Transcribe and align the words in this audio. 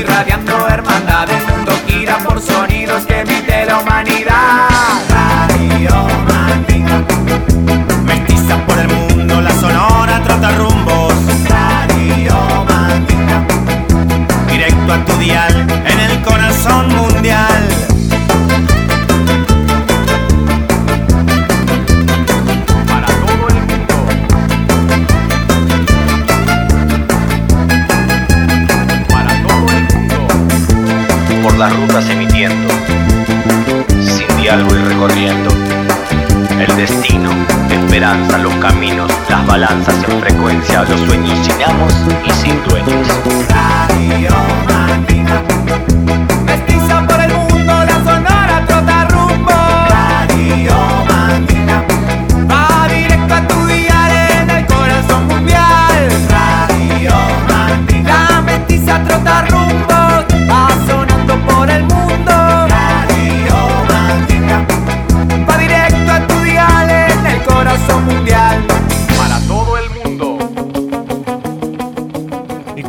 Somos 0.00 0.41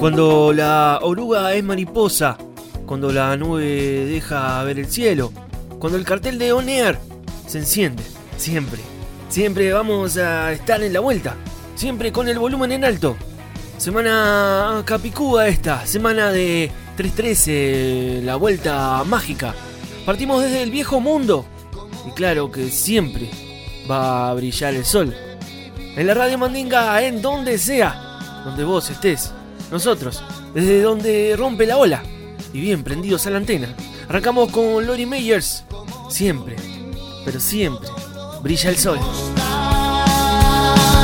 cuando 0.04 0.52
la 0.52 1.00
oruga 1.02 1.54
es 1.54 1.64
mariposa, 1.64 2.38
cuando 2.86 3.14
la 3.14 3.38
nube 3.38 4.04
deja 4.06 4.62
ver 4.66 4.78
el 4.78 4.88
cielo, 4.88 5.32
cuando 5.80 5.98
el 5.98 6.04
cartel 6.04 6.38
de 6.38 6.52
On 6.52 6.66
se 7.48 7.60
enciende, 7.60 8.04
siempre, 8.36 8.82
siempre 9.30 9.72
vamos 9.72 10.18
a 10.18 10.52
estar 10.52 10.84
en 10.84 10.92
la 10.92 11.00
vuelta, 11.00 11.38
siempre 11.76 12.12
con 12.12 12.28
el 12.28 12.38
volumen 12.38 12.74
en 12.74 12.84
alto. 12.84 13.16
Semana 13.78 14.84
capicúa 14.84 15.48
esta, 15.48 15.86
semana 15.86 16.34
de 16.34 16.70
313, 16.98 18.24
la 18.26 18.36
vuelta 18.36 19.06
mágica. 19.06 19.56
Partimos 20.06 20.44
desde 20.44 20.64
el 20.64 20.72
viejo 20.72 21.00
mundo 21.00 21.46
y 22.06 22.12
claro 22.12 22.52
que 22.52 22.70
siempre 22.70 23.30
va 23.90 24.32
a 24.32 24.34
brillar 24.34 24.74
el 24.74 24.84
sol. 24.84 25.16
En 25.96 26.06
la 26.06 26.14
radio 26.14 26.38
Mandinga, 26.38 27.02
en 27.04 27.22
donde 27.22 27.58
sea, 27.58 28.44
donde 28.44 28.66
vos 28.66 28.90
estés. 28.90 29.32
Nosotros, 29.74 30.24
desde 30.54 30.84
donde 30.84 31.36
rompe 31.36 31.66
la 31.66 31.78
ola. 31.78 32.04
Y 32.54 32.62
bien 32.62 32.84
prendidos 32.84 33.26
a 33.26 33.32
la 33.32 33.38
antena. 33.38 33.76
Arrancamos 34.08 34.52
con 34.52 34.86
Lori 34.86 35.08
Meyers. 35.08 35.64
Siempre, 36.12 36.56
pero 37.26 37.40
siempre, 37.40 37.90
brilla 38.44 38.70
el 38.70 38.78
sol. 38.78 39.00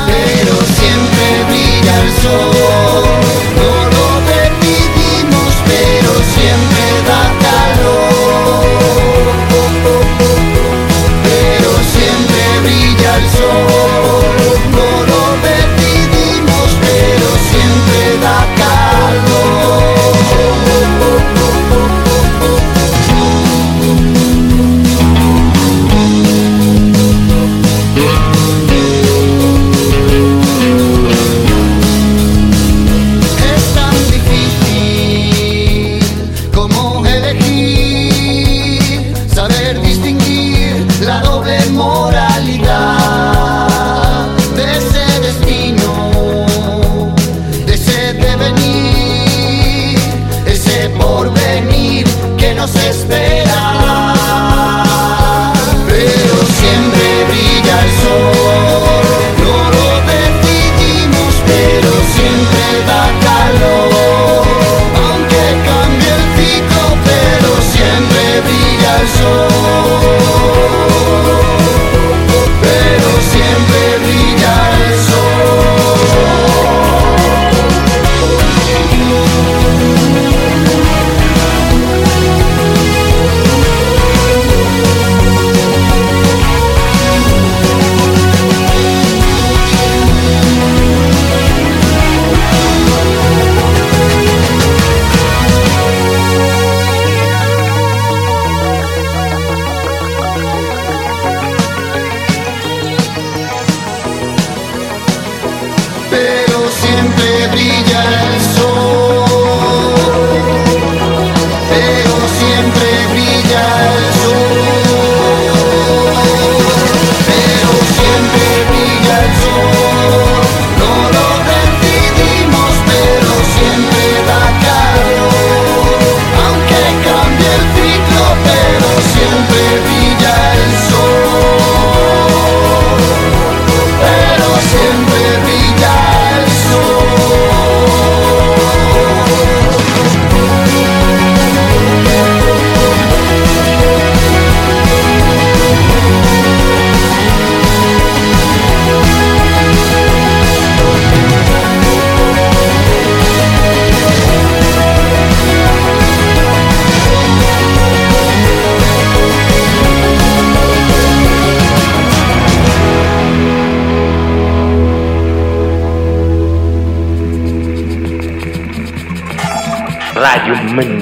pero 0.06 0.54
siempre 0.54 1.44
brilla 1.48 2.00
el 2.00 2.12
sol. 2.22 2.54
No 3.56 3.70
lo 3.90 4.06
decidimos, 4.30 5.52
pero 5.66 6.12
siempre 6.36 6.84
da 7.08 7.22
calor. 7.42 8.70
Pero 11.24 11.70
siempre 11.92 12.42
brilla 12.62 13.16
el 13.16 13.26
sol. 13.30 13.89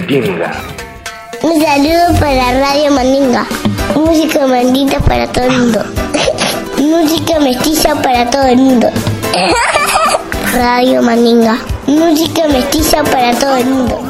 Mandinga. 0.08 0.50
Un 1.42 1.60
saludo 1.60 2.18
para 2.18 2.58
Radio 2.58 2.90
Mandinga. 2.92 3.46
Música 3.94 4.46
mandita 4.46 4.98
para 5.00 5.26
todo 5.26 5.44
el 5.44 5.52
mundo. 5.52 5.84
Música 6.78 7.38
mestiza 7.40 7.94
para 7.96 8.30
todo 8.30 8.44
el 8.44 8.56
mundo. 8.56 8.88
Radio 10.54 11.02
Mandinga. 11.02 11.58
Música 11.86 12.48
mestiza 12.48 13.04
para 13.04 13.34
todo 13.38 13.56
el 13.56 13.66
mundo. 13.66 14.07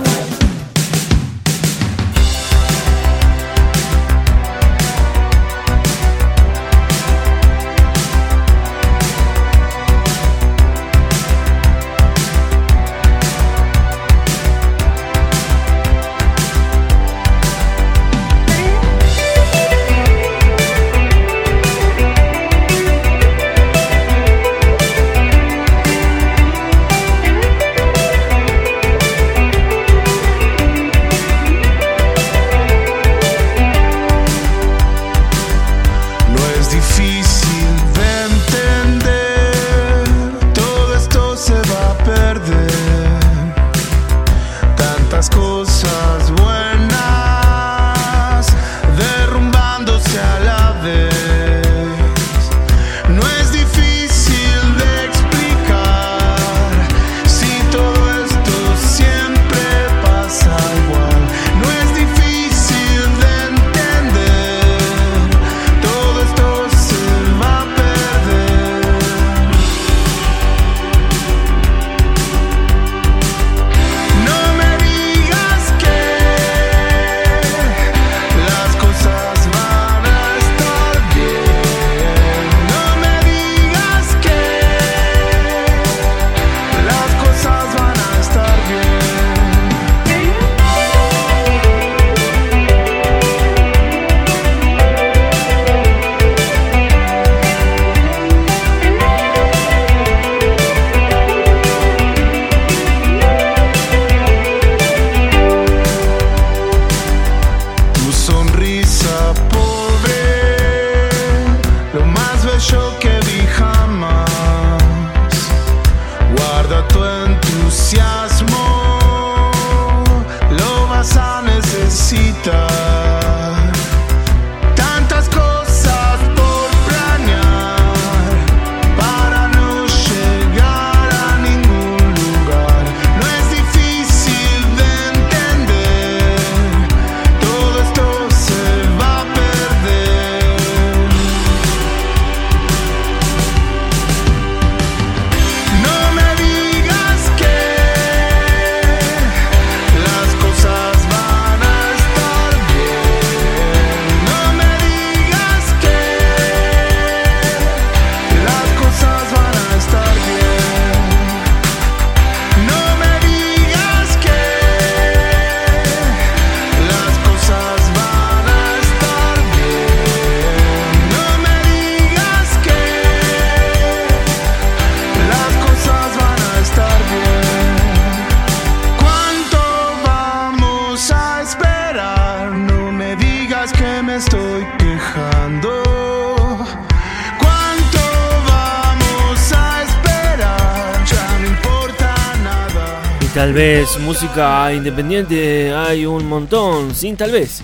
Música 194.00 194.72
independiente 194.72 195.72
hay 195.72 196.04
un 196.04 196.26
montón, 196.26 196.92
sin 196.92 197.16
tal 197.16 197.30
vez. 197.30 197.62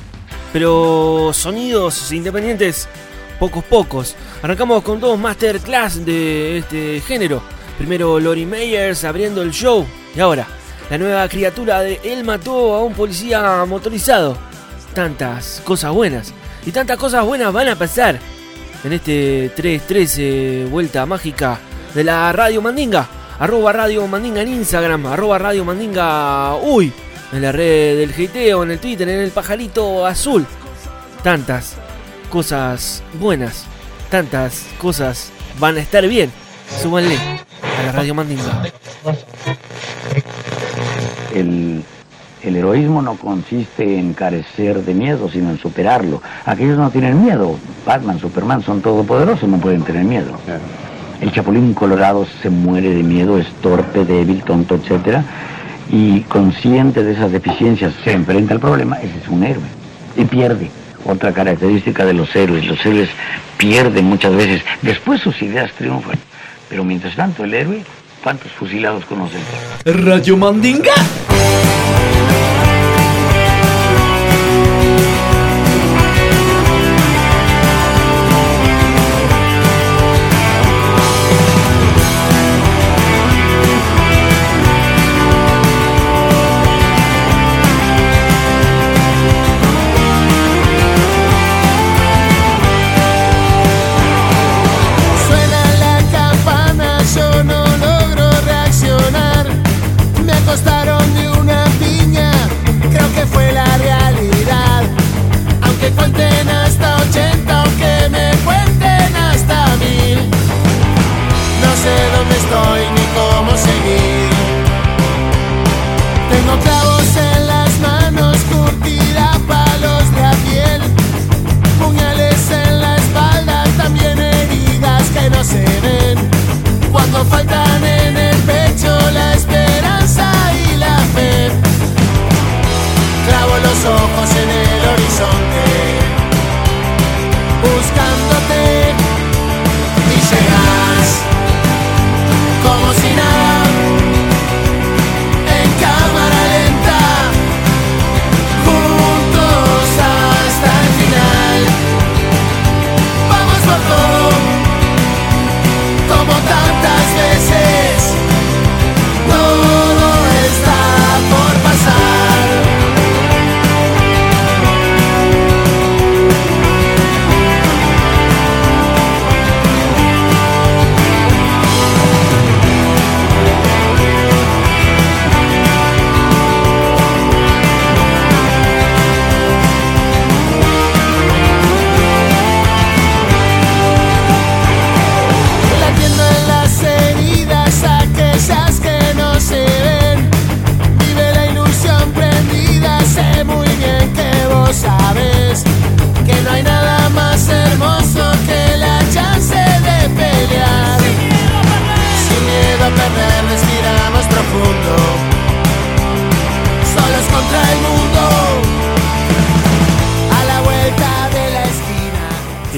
Pero 0.53 1.33
sonidos 1.33 2.13
independientes, 2.13 2.87
pocos 3.41 3.65
pocos. 3.65 4.15
Arrancamos 4.41 4.85
con 4.85 5.01
dos 5.01 5.19
masterclass 5.19 6.07
de 6.07 6.59
este 6.59 7.01
género. 7.01 7.43
Primero 7.77 8.21
Lori 8.21 8.47
Meyers 8.47 9.03
abriendo 9.03 9.43
el 9.43 9.51
show. 9.51 9.85
Y 10.15 10.21
ahora, 10.21 10.47
la 10.91 10.99
nueva 10.99 11.29
criatura 11.29 11.81
de 11.81 12.01
Él 12.05 12.23
mató 12.23 12.77
a 12.77 12.85
un 12.85 12.95
policía 12.95 13.65
motorizado. 13.67 14.39
Tantas 14.95 15.61
cosas 15.65 15.91
buenas. 15.91 16.33
Y 16.65 16.71
tantas 16.71 16.99
cosas 16.99 17.25
buenas 17.25 17.53
van 17.53 17.69
a 17.69 17.77
pasar 17.77 18.21
en 18.85 18.93
este 18.93 19.51
313 19.57 20.69
vuelta 20.71 21.05
mágica 21.05 21.59
de 21.93 22.05
la 22.05 22.33
Radio 22.33 22.63
Mandinga 22.63 23.24
arroba 23.39 23.73
Radio 23.73 24.07
Mandinga 24.07 24.43
en 24.43 24.49
Instagram, 24.49 25.07
arroba 25.07 25.39
Radio 25.39 25.65
Mandinga 25.65 26.57
Uy, 26.57 26.93
en 27.33 27.43
la 27.43 27.53
red 27.53 27.99
del 27.99 28.13
GTO, 28.13 28.63
en 28.63 28.71
el 28.71 28.79
Twitter, 28.79 29.09
en 29.09 29.21
el 29.21 29.31
pajarito 29.31 30.07
azul. 30.07 30.47
Tantas 31.23 31.77
cosas 32.31 33.03
buenas, 33.19 33.65
tantas 34.11 34.67
cosas 34.79 35.31
van 35.59 35.77
a 35.77 35.81
estar 35.81 36.07
bien. 36.07 36.31
Súbanle 36.83 37.17
a 37.17 37.83
la 37.87 37.93
Radio 37.93 38.15
Mandinga. 38.15 38.63
El, 41.35 41.83
el 42.43 42.57
heroísmo 42.57 43.03
no 43.03 43.17
consiste 43.17 43.99
en 43.99 44.15
carecer 44.15 44.85
de 44.85 44.95
miedo, 44.95 45.31
sino 45.31 45.51
en 45.51 45.59
superarlo. 45.59 46.23
Aquellos 46.45 46.79
no 46.79 46.91
tienen 46.91 47.25
miedo. 47.25 47.57
Batman, 47.87 48.19
Superman 48.19 48.63
son 48.63 48.81
todopoderosos, 48.83 49.49
no 49.49 49.59
pueden 49.59 49.83
tener 49.83 50.05
miedo. 50.05 50.33
El 51.21 51.33
chapulín 51.33 51.75
colorado 51.75 52.27
se 52.43 52.51
muere 52.51 52.91
de 52.91 53.03
miedo, 53.03 53.39
es 53.39 53.47
torpe, 53.63 54.05
débil, 54.05 54.43
tonto, 54.43 54.75
etc. 54.75 55.19
Y 55.91 56.21
consciente 56.23 57.03
de 57.03 57.13
esas 57.13 57.33
deficiencias 57.33 57.93
se 58.03 58.13
enfrenta 58.13 58.55
al 58.55 58.61
problema, 58.61 58.97
ese 58.97 59.19
es 59.23 59.29
un 59.29 59.45
héroe. 59.45 59.65
Y 60.17 60.25
pierde. 60.25 60.71
Otra 61.05 61.33
característica 61.33 62.05
de 62.07 62.15
los 62.15 62.35
héroes. 62.35 62.67
Los 62.67 62.85
héroes 62.85 63.11
pierden 63.59 64.07
muchas 64.07 64.35
veces. 64.35 64.63
Después 64.83 65.21
sus 65.21 65.41
ideas 65.43 65.71
triunfan. 65.73 66.19
Pero 66.69 66.85
mientras 66.85 67.15
tanto 67.15 67.45
el 67.45 67.53
héroe, 67.53 67.83
¿cuántos 68.23 68.51
fusilados 68.53 69.05
conocen? 69.05 69.41
Radio 69.85 70.37
Mandinga. 70.37 70.95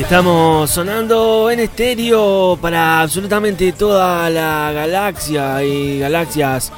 Estamos 0.00 0.70
sonando 0.70 1.50
en 1.50 1.60
estéreo 1.60 2.58
para 2.60 3.00
absolutamente 3.00 3.72
toda 3.72 4.28
la 4.28 4.70
galaxia 4.72 5.62
y 5.64 5.98
galaxias 5.98 6.70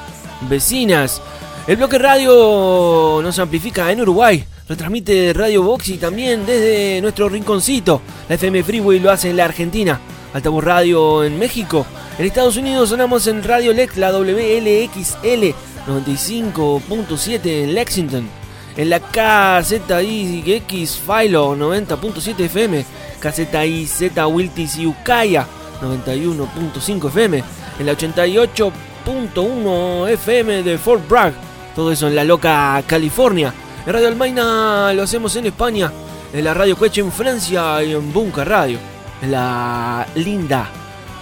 vecinas. 0.48 1.20
El 1.66 1.78
bloque 1.78 1.98
radio 1.98 3.20
nos 3.22 3.38
amplifica 3.40 3.90
en 3.90 4.02
Uruguay, 4.02 4.44
retransmite 4.68 5.32
Radio 5.32 5.64
Box 5.64 5.88
y 5.88 5.98
también 5.98 6.46
desde 6.46 7.00
nuestro 7.00 7.28
rinconcito. 7.28 8.00
La 8.28 8.36
FM 8.36 8.62
Freeway 8.62 9.00
lo 9.00 9.10
hace 9.10 9.30
en 9.30 9.36
la 9.36 9.46
Argentina, 9.46 10.00
Altavoz 10.32 10.62
Radio 10.62 11.24
en 11.24 11.38
México. 11.38 11.84
En 12.18 12.26
Estados 12.26 12.56
Unidos 12.56 12.90
sonamos 12.90 13.26
en 13.26 13.42
Radio 13.42 13.72
Lex, 13.72 13.96
la 13.96 14.12
WLXL 14.12 15.54
95.7 15.88 17.64
en 17.64 17.74
Lexington. 17.74 18.28
En 18.76 18.90
la 18.90 19.00
KZIX 19.00 21.00
Philo 21.00 21.56
90.7 21.56 22.44
FM, 22.44 22.84
KZIZ 23.20 24.10
Wiltis 24.30 24.78
y 24.78 24.86
Ucaya 24.86 25.46
91.5 25.82 27.08
FM, 27.08 27.44
en 27.78 27.86
la 27.86 27.92
88.1 27.92 30.08
FM 30.10 30.62
de 30.62 30.78
Fort 30.78 31.06
Bragg, 31.08 31.32
todo 31.74 31.92
eso 31.92 32.08
en 32.08 32.16
la 32.16 32.24
loca 32.24 32.82
California. 32.86 33.52
En 33.86 33.92
Radio 33.92 34.08
Almaina 34.08 34.92
lo 34.94 35.02
hacemos 35.04 35.36
en 35.36 35.46
España, 35.46 35.92
en 36.32 36.44
la 36.44 36.54
Radio 36.54 36.76
Cueche 36.76 37.00
en 37.00 37.12
Francia 37.12 37.82
y 37.82 37.92
en 37.92 38.12
Bunker 38.12 38.48
Radio, 38.48 38.78
en 39.22 39.32
la 39.32 40.06
linda 40.14 40.68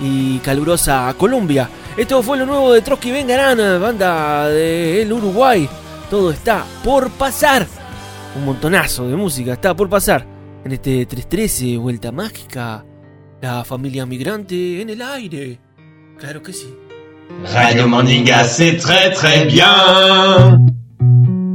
y 0.00 0.38
calurosa 0.38 1.14
Colombia. 1.16 1.68
Esto 1.96 2.22
fue 2.22 2.38
lo 2.38 2.46
nuevo 2.46 2.72
de 2.72 2.82
Trotsky 2.82 3.10
Vengarán, 3.10 3.58
banda 3.80 4.48
del 4.48 5.12
Uruguay. 5.12 5.68
Todo 6.10 6.30
está 6.30 6.64
por 6.84 7.10
pasar. 7.10 7.66
Un 8.36 8.44
montonazo 8.44 9.08
de 9.08 9.16
música 9.16 9.54
está 9.54 9.74
por 9.74 9.88
pasar. 9.88 10.35
En 10.66 10.72
este 10.72 11.06
313, 11.06 11.76
Vuelta 11.76 12.10
Mágica. 12.10 12.84
La 13.40 13.64
familia 13.64 14.04
migrante 14.04 14.80
en 14.82 14.90
el 14.90 15.00
aire. 15.00 15.60
Claro 16.18 16.42
que 16.42 16.52
sí. 16.52 16.66
Radio 17.54 17.86
Mandinga, 17.86 18.42
c'est 18.42 18.76
très 18.76 19.12
très 19.12 19.46
bien. 19.46 20.66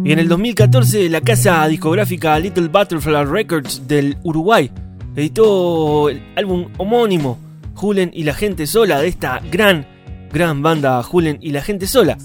Y 0.06 0.14
en 0.14 0.20
el 0.20 0.30
2014, 0.30 1.10
la 1.10 1.20
casa 1.20 1.68
discográfica 1.68 2.40
Little 2.40 2.70
Butterfly 2.70 3.26
Records 3.26 3.86
del 3.86 4.18
Uruguay 4.24 4.72
editó 5.14 6.08
el 6.08 6.24
álbum 6.38 6.70
homónimo, 6.78 7.38
Julen 7.76 8.12
y 8.14 8.24
la 8.24 8.34
gente 8.34 8.66
sola, 8.66 9.02
de 9.02 9.10
esta 9.10 9.42
gran, 9.52 9.86
gran 10.32 10.62
banda 10.62 11.04
Julen 11.04 11.38
y 11.42 11.52
la 11.52 11.62
gente 11.62 11.86
sola. 11.86 12.18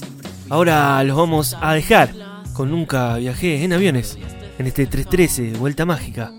Ahora 0.51 1.03
los 1.03 1.17
vamos 1.17 1.57
a 1.61 1.75
dejar 1.75 2.11
con 2.53 2.71
Nunca 2.71 3.17
viajé 3.17 3.65
en 3.65 3.73
aviones, 3.73 4.17
en 4.61 4.69
este 4.69 4.87
313 4.87 5.59
Vuelta 5.59 5.85
Mágica, 5.85 6.31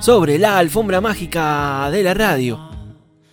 sobre 0.00 0.38
la 0.38 0.58
alfombra 0.58 1.00
mágica 1.00 1.88
de 1.90 2.02
la 2.02 2.14
radio. 2.14 2.60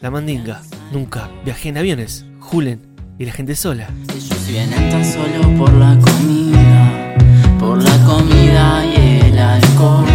La 0.02 0.12
mandinga, 0.12 0.62
nunca 0.92 1.30
viajé 1.46 1.70
en 1.70 1.78
aviones, 1.78 2.26
Julen 2.40 2.82
y 3.18 3.26
la 3.26 3.32
gente 3.32 3.56
sola. 3.56 3.88
Ellos 4.10 4.48
vienen 4.48 4.90
tan 4.90 5.06
solo 5.06 5.58
por 5.58 5.72
la 5.74 5.98
comida, 6.00 7.16
por 7.60 7.82
la 7.82 7.98
comida 8.06 8.86
y 8.86 9.28
el 9.28 9.40
alcohol. 9.40 10.06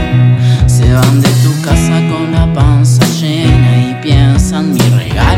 Se 0.66 0.92
van 0.92 1.20
de 1.20 1.28
tu 1.42 1.62
casa 1.62 2.00
con 2.10 2.32
la 2.32 2.52
panza 2.52 3.04
llena 3.20 3.90
y 3.90 4.02
piensan 4.02 4.72
mi 4.72 4.80
regalo 4.80 5.37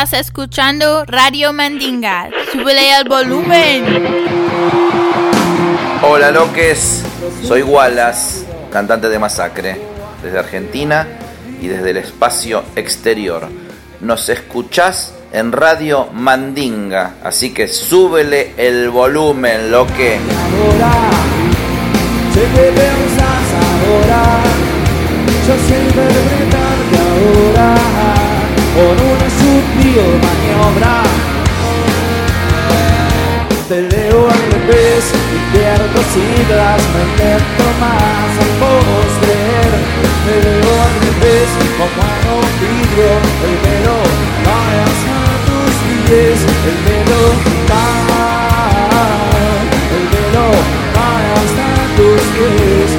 Estás 0.00 0.26
escuchando 0.26 1.04
Radio 1.06 1.52
Mandinga. 1.52 2.30
Súbele 2.52 3.00
el 3.00 3.08
volumen. 3.08 4.06
Hola 6.02 6.30
loques, 6.30 7.02
soy 7.42 7.62
Wallace, 7.62 8.46
cantante 8.70 9.08
de 9.08 9.18
Masacre, 9.18 9.76
desde 10.22 10.38
Argentina 10.38 11.04
y 11.60 11.66
desde 11.66 11.90
el 11.90 11.96
espacio 11.96 12.62
exterior. 12.76 13.48
Nos 14.00 14.28
escuchás 14.28 15.14
en 15.32 15.50
Radio 15.50 16.06
Mandinga, 16.12 17.14
así 17.24 17.52
que 17.52 17.66
súbele 17.66 18.52
el 18.56 18.90
volumen, 18.90 19.72
loque. 19.72 20.20
Sé 22.34 22.40
que 22.40 22.70
pensás 22.70 23.48
ahora, 23.66 24.42
yo 25.44 25.54
sé 25.66 25.82
interpretarte 25.82 26.98
ahora 27.58 27.74
con 28.76 29.06
una 29.06 29.17
maniobra. 29.96 31.02
Te 33.68 33.82
leo 33.82 34.28
al 34.28 34.42
revés, 34.52 35.04
invierto 35.38 36.00
siglas, 36.14 36.80
me 36.94 37.02
invento 37.08 37.64
más 37.80 38.30
al 38.42 38.52
postrer. 38.60 39.70
Te 40.24 40.34
leo 40.44 40.72
al 40.86 40.94
revés, 41.04 41.48
como 41.78 42.00
en 42.12 42.24
un 42.36 42.48
vidrio, 42.60 43.12
el 43.46 43.56
velo 43.64 43.98
cae 44.44 44.78
hasta 44.88 45.18
tus 45.46 45.72
pies, 45.86 46.38
el 46.68 46.78
velo 46.88 47.22
cae, 47.68 48.96
el 49.96 50.04
velo 50.12 50.46
cae 50.94 51.28
hasta 51.32 51.68
tus 51.96 52.22
pies. 52.36 52.97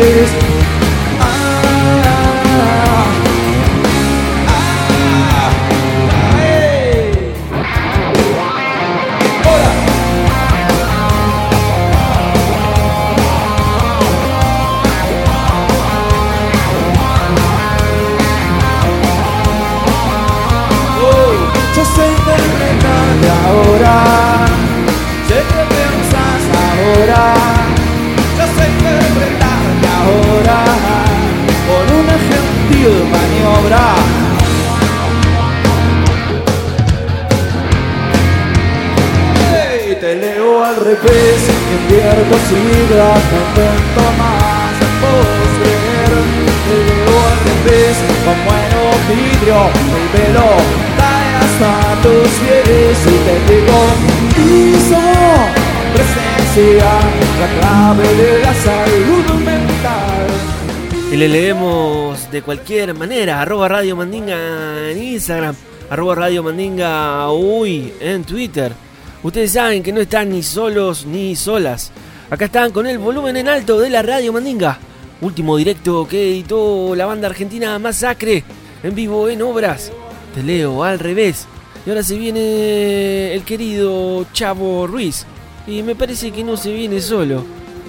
years 0.00 0.49
Y 61.12 61.16
le 61.16 61.28
leemos 61.28 62.30
de 62.30 62.42
cualquier 62.42 62.94
manera, 62.94 63.42
arroba 63.42 63.68
Radio 63.68 63.96
Mandinga 63.96 64.90
en 64.90 65.02
Instagram, 65.02 65.56
arroba 65.90 66.14
Radio 66.14 66.42
Mandinga 66.42 67.30
uy 67.32 67.92
en 68.00 68.24
Twitter. 68.24 68.72
Ustedes 69.22 69.52
saben 69.52 69.82
que 69.82 69.92
no 69.92 70.00
están 70.00 70.30
ni 70.30 70.42
solos 70.42 71.04
ni 71.04 71.34
solas. 71.36 71.92
Acá 72.30 72.44
están 72.44 72.70
con 72.70 72.86
el 72.86 72.98
volumen 72.98 73.36
en 73.36 73.48
alto 73.48 73.80
de 73.80 73.90
la 73.90 74.02
Radio 74.02 74.32
Mandinga. 74.32 74.78
Último 75.20 75.56
directo 75.56 76.06
que 76.06 76.30
editó 76.30 76.94
la 76.94 77.04
banda 77.04 77.26
argentina 77.26 77.76
Masacre 77.80 78.44
en 78.84 78.94
vivo 78.94 79.28
en 79.28 79.42
obras. 79.42 79.90
Te 80.32 80.44
leo 80.44 80.84
al 80.84 81.00
revés. 81.00 81.48
Y 81.84 81.90
ahora 81.90 82.04
se 82.04 82.16
viene 82.16 83.34
el 83.34 83.42
querido 83.42 84.26
Chavo 84.32 84.86
Ruiz. 84.86 85.26
Y 85.66 85.82
me 85.82 85.96
parece 85.96 86.30
que 86.30 86.44
no 86.44 86.56
se 86.56 86.72
viene 86.72 87.00
solo. 87.00 87.44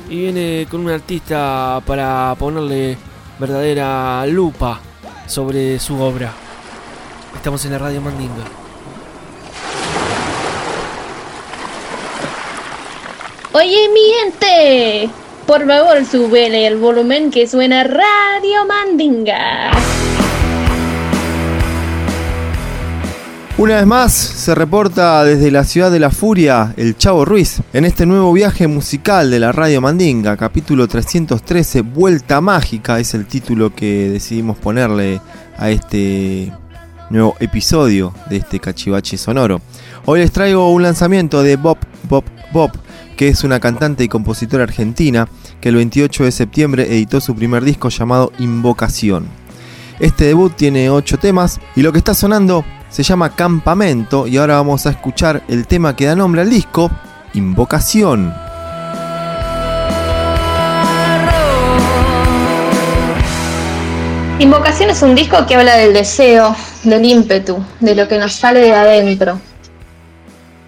Y 0.10 0.22
viene 0.22 0.66
con 0.72 0.82
un 0.82 0.90
artista 0.90 1.80
para 1.86 2.36
ponerle 2.40 2.98
verdadera 3.38 4.26
lupa 4.26 4.82
sobre 5.28 5.78
su 5.78 6.02
obra. 6.02 6.34
Estamos 7.36 7.64
en 7.66 7.74
la 7.74 7.78
Radio 7.78 8.02
Mandinga. 8.02 8.61
Oye, 13.54 13.90
mi 13.94 14.00
gente, 14.22 15.10
por 15.46 15.68
favor, 15.68 16.06
súbele 16.06 16.68
el 16.68 16.78
volumen 16.78 17.30
que 17.30 17.46
suena 17.48 17.84
Radio 17.84 18.66
Mandinga. 18.66 19.72
Una 23.58 23.76
vez 23.76 23.86
más 23.86 24.14
se 24.14 24.56
reporta 24.56 25.26
desde 25.26 25.52
la 25.52 25.66
ciudad 25.66 25.92
de 25.92 26.00
la 26.00 26.12
furia 26.12 26.74
el 26.78 26.96
Chavo 26.96 27.26
Ruiz 27.26 27.62
en 27.74 27.84
este 27.84 28.06
nuevo 28.06 28.32
viaje 28.32 28.68
musical 28.70 29.30
de 29.30 29.40
la 29.42 29.52
Radio 29.52 29.82
Mandinga, 29.82 30.38
capítulo 30.38 30.88
313, 30.88 31.82
Vuelta 31.82 32.40
Mágica 32.40 33.02
es 33.02 33.14
el 33.14 33.26
título 33.26 33.76
que 33.76 34.10
decidimos 34.10 34.58
ponerle 34.60 35.20
a 35.58 35.70
este 35.70 36.54
nuevo 37.10 37.36
episodio 37.42 38.14
de 38.30 38.38
este 38.38 38.62
cachivache 38.62 39.18
sonoro. 39.18 39.60
Hoy 40.06 40.22
les 40.22 40.32
traigo 40.32 40.72
un 40.72 40.84
lanzamiento 40.84 41.44
de 41.44 41.58
Bob 41.58 41.78
Bob 42.04 42.24
Bob, 42.52 42.72
que 43.16 43.28
es 43.28 43.44
una 43.44 43.60
cantante 43.60 44.04
y 44.04 44.08
compositora 44.08 44.64
argentina 44.64 45.28
que 45.60 45.70
el 45.70 45.76
28 45.76 46.24
de 46.24 46.32
septiembre 46.32 46.88
editó 46.90 47.22
su 47.22 47.36
primer 47.36 47.64
disco 47.64 47.90
llamado 47.90 48.32
Invocación. 48.40 49.28
Este 50.00 50.26
debut 50.26 50.56
tiene 50.56 50.90
8 50.90 51.20
temas 51.20 51.60
y 51.76 51.82
lo 51.82 51.92
que 51.92 52.00
está 52.00 52.14
sonando 52.14 52.66
se 52.90 53.04
llama 53.04 53.36
Campamento 53.36 54.28
y 54.28 54.38
ahora 54.38 54.56
vamos 54.56 54.86
a 54.86 54.90
escuchar 54.92 55.44
el 55.48 55.68
tema 55.68 55.96
que 55.96 56.06
da 56.06 56.16
nombre 56.16 56.42
al 56.42 56.50
disco, 56.50 56.90
Invocación. 57.34 58.34
Invocación 64.40 64.90
es 64.90 65.04
un 65.04 65.14
disco 65.14 65.46
que 65.46 65.54
habla 65.54 65.76
del 65.76 65.94
deseo, 65.94 66.56
del 66.84 67.06
ímpetu, 67.06 67.64
de 67.80 67.94
lo 67.94 68.08
que 68.08 68.18
nos 68.18 68.34
sale 68.34 68.62
de 68.62 68.74
adentro. 68.74 69.40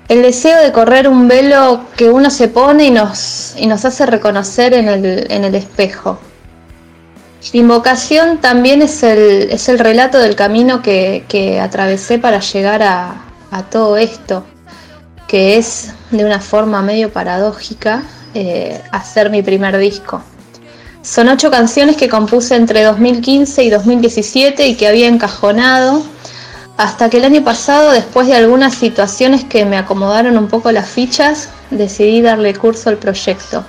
El 0.09 0.21
deseo 0.21 0.61
de 0.61 0.71
correr 0.71 1.07
un 1.07 1.27
velo 1.27 1.85
que 1.95 2.09
uno 2.09 2.29
se 2.29 2.47
pone 2.49 2.85
y 2.85 2.91
nos, 2.91 3.55
y 3.57 3.67
nos 3.67 3.85
hace 3.85 4.05
reconocer 4.05 4.73
en 4.73 4.89
el, 4.89 5.31
en 5.31 5.43
el 5.43 5.55
espejo. 5.55 6.19
Invocación 7.51 8.39
también 8.39 8.81
es 8.81 9.03
el, 9.03 9.49
es 9.51 9.69
el 9.69 9.79
relato 9.79 10.17
del 10.17 10.35
camino 10.35 10.81
que, 10.81 11.25
que 11.27 11.59
atravesé 11.59 12.17
para 12.17 12.39
llegar 12.39 12.81
a, 12.81 13.25
a, 13.51 13.63
todo 13.63 13.97
esto, 13.97 14.45
que 15.27 15.57
es 15.57 15.93
de 16.11 16.25
una 16.25 16.39
forma 16.39 16.81
medio 16.81 17.11
paradójica 17.11 18.03
eh, 18.33 18.81
hacer 18.91 19.29
mi 19.29 19.41
primer 19.41 19.77
disco. 19.77 20.23
Son 21.01 21.27
ocho 21.27 21.51
canciones 21.51 21.97
que 21.97 22.07
compuse 22.07 22.55
entre 22.55 22.83
2015 22.83 23.63
y 23.63 23.69
2017 23.69 24.67
y 24.67 24.75
que 24.75 24.87
había 24.87 25.07
encajonado 25.07 26.01
hasta 26.77 27.09
que 27.09 27.17
el 27.17 27.25
año 27.25 27.43
pasado, 27.43 27.91
después 27.91 28.27
de 28.27 28.35
algunas 28.35 28.75
situaciones 28.75 29.43
que 29.43 29.65
me 29.65 29.77
acomodaron 29.77 30.37
un 30.37 30.47
poco 30.47 30.71
las 30.71 30.89
fichas, 30.89 31.49
decidí 31.69 32.21
darle 32.21 32.55
curso 32.55 32.89
al 32.89 32.97
proyecto. 32.97 33.63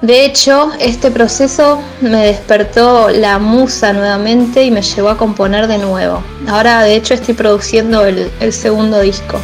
De 0.00 0.24
hecho, 0.24 0.72
este 0.80 1.12
proceso 1.12 1.80
me 2.00 2.26
despertó 2.26 3.08
la 3.10 3.38
musa 3.38 3.92
nuevamente 3.92 4.64
y 4.64 4.72
me 4.72 4.82
llevó 4.82 5.10
a 5.10 5.16
componer 5.16 5.68
de 5.68 5.78
nuevo. 5.78 6.24
Ahora, 6.48 6.82
de 6.82 6.96
hecho, 6.96 7.14
estoy 7.14 7.34
produciendo 7.34 8.04
el, 8.04 8.28
el 8.40 8.52
segundo 8.52 8.98
disco. 9.00 9.38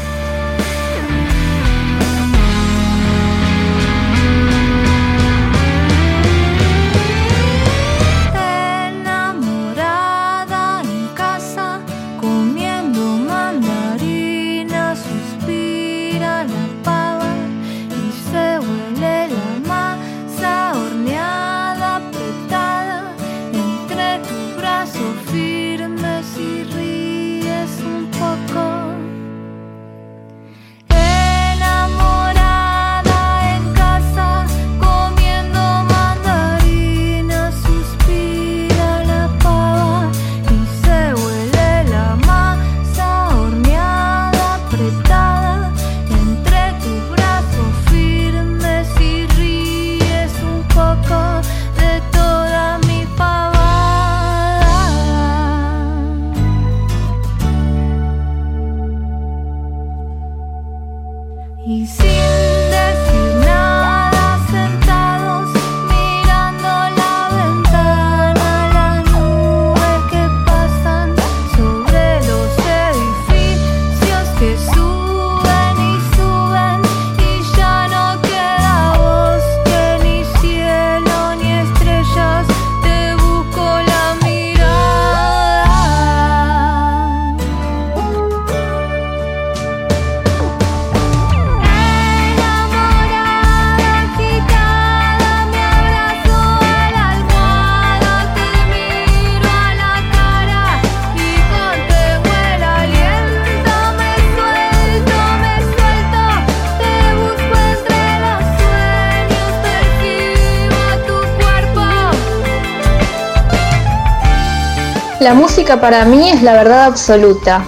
Música 115.68 115.82
para 115.82 116.06
mí 116.06 116.30
es 116.30 116.42
la 116.42 116.54
verdad 116.54 116.84
absoluta. 116.84 117.62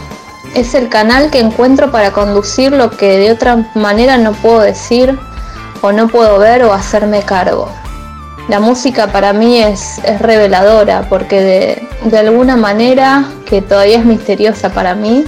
Es 0.54 0.74
el 0.74 0.88
canal 0.88 1.30
que 1.30 1.38
encuentro 1.38 1.90
para 1.90 2.12
conducir 2.12 2.72
lo 2.72 2.90
que 2.90 3.18
de 3.18 3.30
otra 3.30 3.70
manera 3.74 4.16
no 4.16 4.32
puedo 4.32 4.60
decir 4.60 5.18
o 5.82 5.92
no 5.92 6.08
puedo 6.08 6.38
ver 6.38 6.64
o 6.64 6.72
hacerme 6.72 7.20
cargo. 7.20 7.68
La 8.48 8.58
música 8.58 9.08
para 9.08 9.34
mí 9.34 9.58
es, 9.58 10.00
reveladora 10.18 11.10
porque 11.10 11.84
de, 12.02 12.18
alguna 12.18 12.56
manera 12.56 13.26
que 13.44 13.60
todavía 13.60 13.98
es 13.98 14.06
misteriosa 14.06 14.70
para 14.70 14.94
mí, 14.94 15.26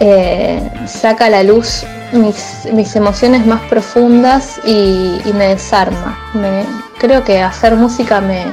eh, 0.00 0.66
saca 0.86 1.26
a 1.26 1.28
la 1.28 1.42
luz 1.42 1.84
mis, 2.12 2.96
emociones 2.96 3.44
más 3.44 3.60
profundas 3.68 4.58
y, 4.64 5.20
me 5.34 5.48
desarma. 5.48 6.18
Creo 6.98 7.22
que 7.22 7.42
hacer 7.42 7.76
música 7.76 8.22
me, 8.22 8.46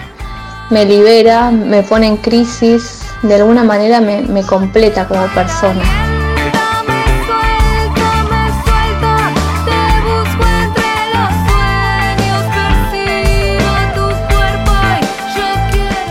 me 0.69 0.83
libera, 0.83 1.51
me 1.51 1.83
pone 1.83 2.07
en 2.07 2.17
crisis, 2.17 2.98
de 3.21 3.35
alguna 3.35 3.63
manera 3.63 4.01
me, 4.01 4.21
me 4.21 4.43
completa 4.43 5.07
como 5.07 5.25
persona. 5.27 5.83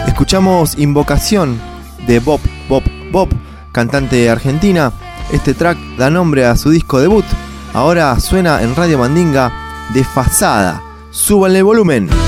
Escuchamos 0.07 0.79
Invocación 0.79 1.61
de 2.07 2.21
Bob 2.21 2.41
Bob 2.69 2.83
Bob, 3.11 3.29
cantante 3.73 4.29
argentina. 4.29 4.93
Este 5.33 5.55
track 5.55 5.79
da 5.97 6.11
nombre 6.11 6.45
a 6.45 6.57
su 6.57 6.71
disco 6.71 7.01
debut. 7.01 7.25
Ahora 7.73 8.19
suena 8.21 8.63
en 8.63 8.75
Radio 8.75 8.99
Mandinga 8.99 9.53
desfasada. 9.95 10.83
Súbanle 11.11 11.59
el 11.59 11.65
volumen. 11.65 12.28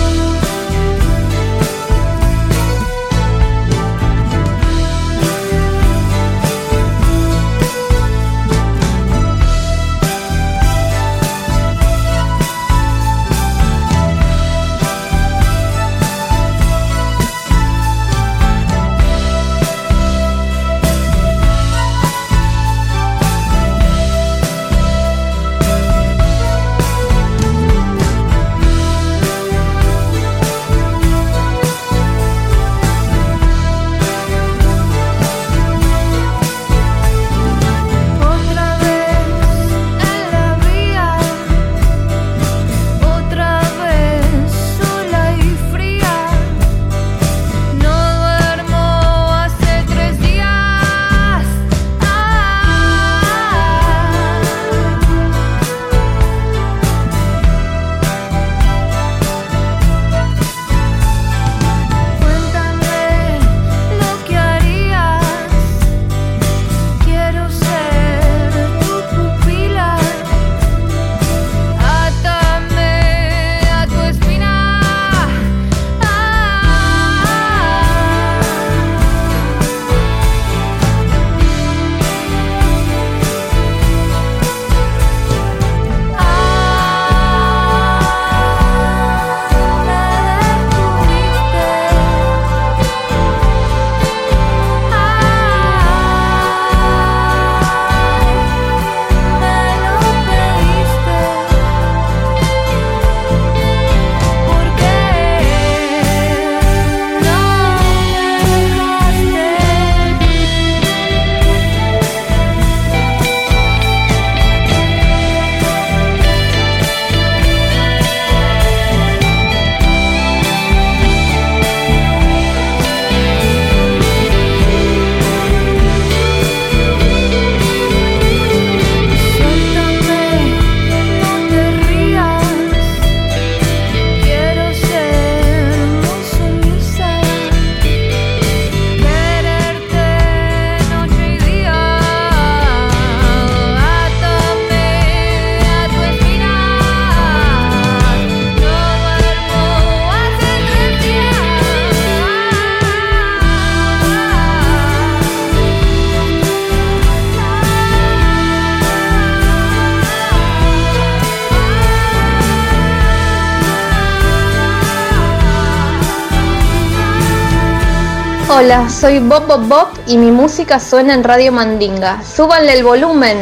Hola, 168.62 168.90
soy 168.90 169.20
Bob 169.20 169.46
Bob 169.46 169.68
Bob 169.68 169.88
y 170.06 170.18
mi 170.18 170.30
música 170.30 170.78
suena 170.78 171.14
en 171.14 171.24
Radio 171.24 171.50
Mandinga. 171.50 172.22
Súbanle 172.22 172.76
el 172.76 172.84
volumen. 172.84 173.38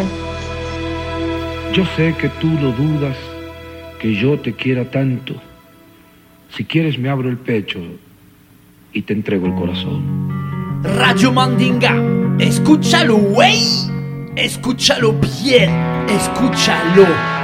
Yo 1.72 1.84
sé 1.96 2.14
que 2.16 2.28
tú 2.28 2.46
lo 2.46 2.70
dudas, 2.70 3.16
que 3.98 4.14
yo 4.14 4.38
te 4.38 4.52
quiera 4.52 4.88
tanto. 4.88 5.34
Si 6.54 6.64
quieres 6.64 7.00
me 7.00 7.08
abro 7.08 7.28
el 7.28 7.36
pecho 7.36 7.80
y 8.92 9.02
te 9.02 9.12
entrego 9.12 9.48
el 9.48 9.56
corazón. 9.56 10.84
Radio 10.84 11.32
Mandinga, 11.32 11.96
escúchalo, 12.38 13.16
wey. 13.16 13.66
Escúchalo 14.36 15.14
bien, 15.42 15.72
escúchalo. 16.08 17.37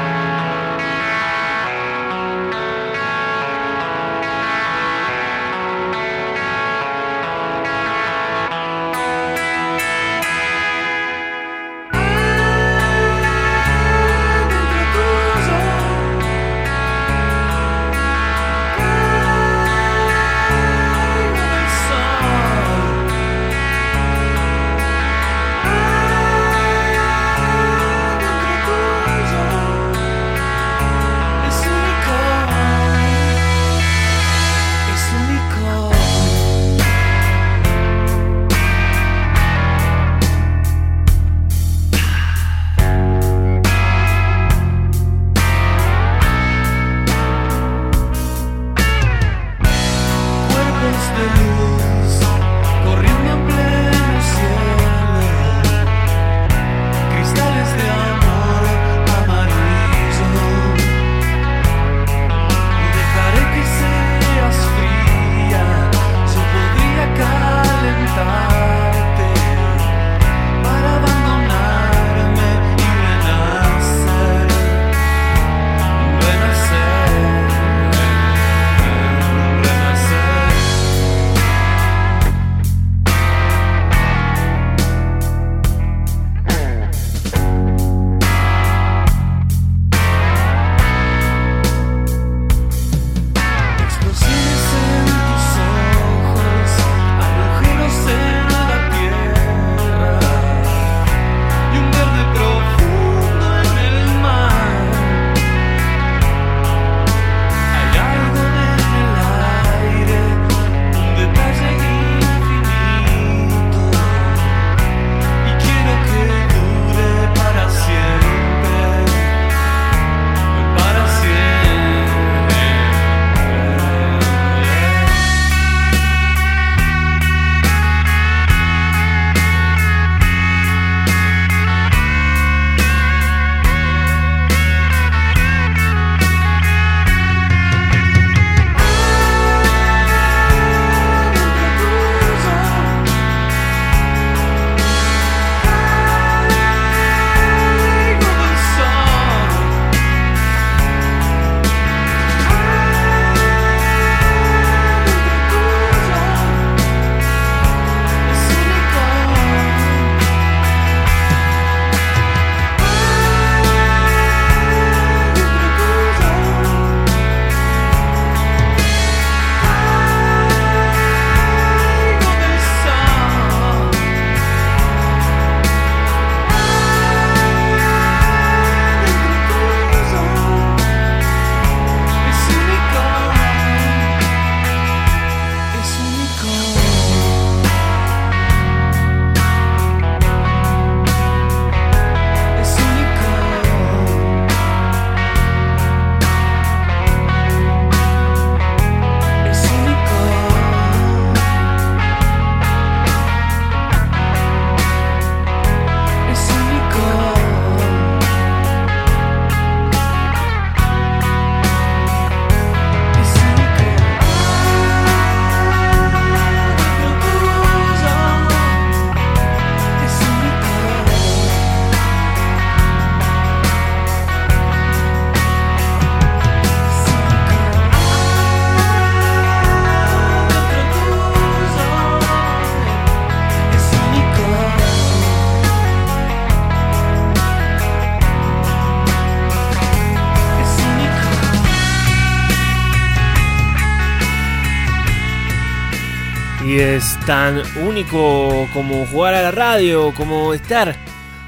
Es 246.77 247.17
tan 247.25 247.63
único 247.87 248.69
como 248.75 249.07
jugar 249.07 249.35
a 249.35 249.43
la 249.43 249.53
radio, 249.53 250.13
como 250.13 250.53
estar 250.53 250.97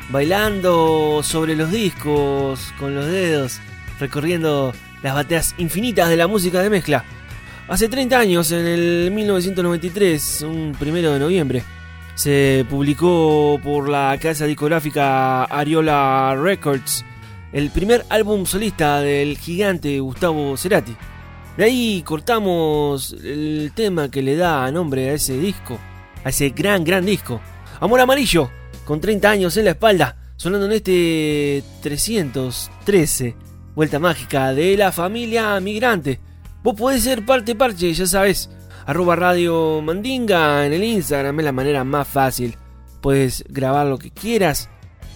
bailando 0.08 1.20
sobre 1.24 1.56
los 1.56 1.72
discos 1.72 2.72
con 2.78 2.94
los 2.94 3.06
dedos, 3.06 3.58
recorriendo 3.98 4.72
las 5.02 5.14
bateas 5.14 5.56
infinitas 5.58 6.08
de 6.08 6.16
la 6.16 6.28
música 6.28 6.62
de 6.62 6.70
mezcla. 6.70 7.04
Hace 7.66 7.88
30 7.88 8.16
años, 8.16 8.52
en 8.52 8.66
el 8.66 9.10
1993, 9.10 10.42
un 10.42 10.76
primero 10.78 11.12
de 11.12 11.18
noviembre, 11.18 11.64
se 12.14 12.64
publicó 12.70 13.58
por 13.64 13.88
la 13.88 14.16
casa 14.22 14.46
discográfica 14.46 15.42
Ariola 15.42 16.36
Records 16.40 17.04
el 17.52 17.70
primer 17.70 18.06
álbum 18.10 18.46
solista 18.46 19.00
del 19.00 19.36
gigante 19.36 19.98
Gustavo 19.98 20.56
Cerati. 20.56 20.96
De 21.56 21.64
ahí 21.64 22.02
cortamos 22.02 23.16
el 23.24 23.72
tema 23.74 24.10
que 24.10 24.20
le 24.20 24.36
da 24.36 24.70
nombre 24.70 25.08
a 25.08 25.14
ese 25.14 25.38
disco, 25.38 25.78
a 26.22 26.28
ese 26.28 26.50
gran, 26.50 26.84
gran 26.84 27.06
disco. 27.06 27.40
Amor 27.80 28.00
Amarillo, 28.00 28.50
con 28.84 29.00
30 29.00 29.30
años 29.30 29.56
en 29.56 29.64
la 29.64 29.70
espalda, 29.70 30.16
sonando 30.36 30.66
en 30.66 30.72
este 30.72 31.64
313, 31.80 33.36
vuelta 33.74 33.98
mágica 33.98 34.52
de 34.52 34.76
la 34.76 34.92
familia 34.92 35.58
migrante. 35.60 36.20
Vos 36.62 36.74
podés 36.74 37.02
ser 37.04 37.24
parte 37.24 37.54
parche, 37.54 37.90
ya 37.94 38.06
sabes. 38.06 38.50
Arroba 38.84 39.16
Radio 39.16 39.80
Mandinga 39.80 40.66
en 40.66 40.74
el 40.74 40.84
Instagram 40.84 41.40
es 41.40 41.44
la 41.46 41.52
manera 41.52 41.84
más 41.84 42.06
fácil. 42.06 42.54
Puedes 43.00 43.44
grabar 43.48 43.86
lo 43.86 43.96
que 43.96 44.10
quieras, 44.10 44.68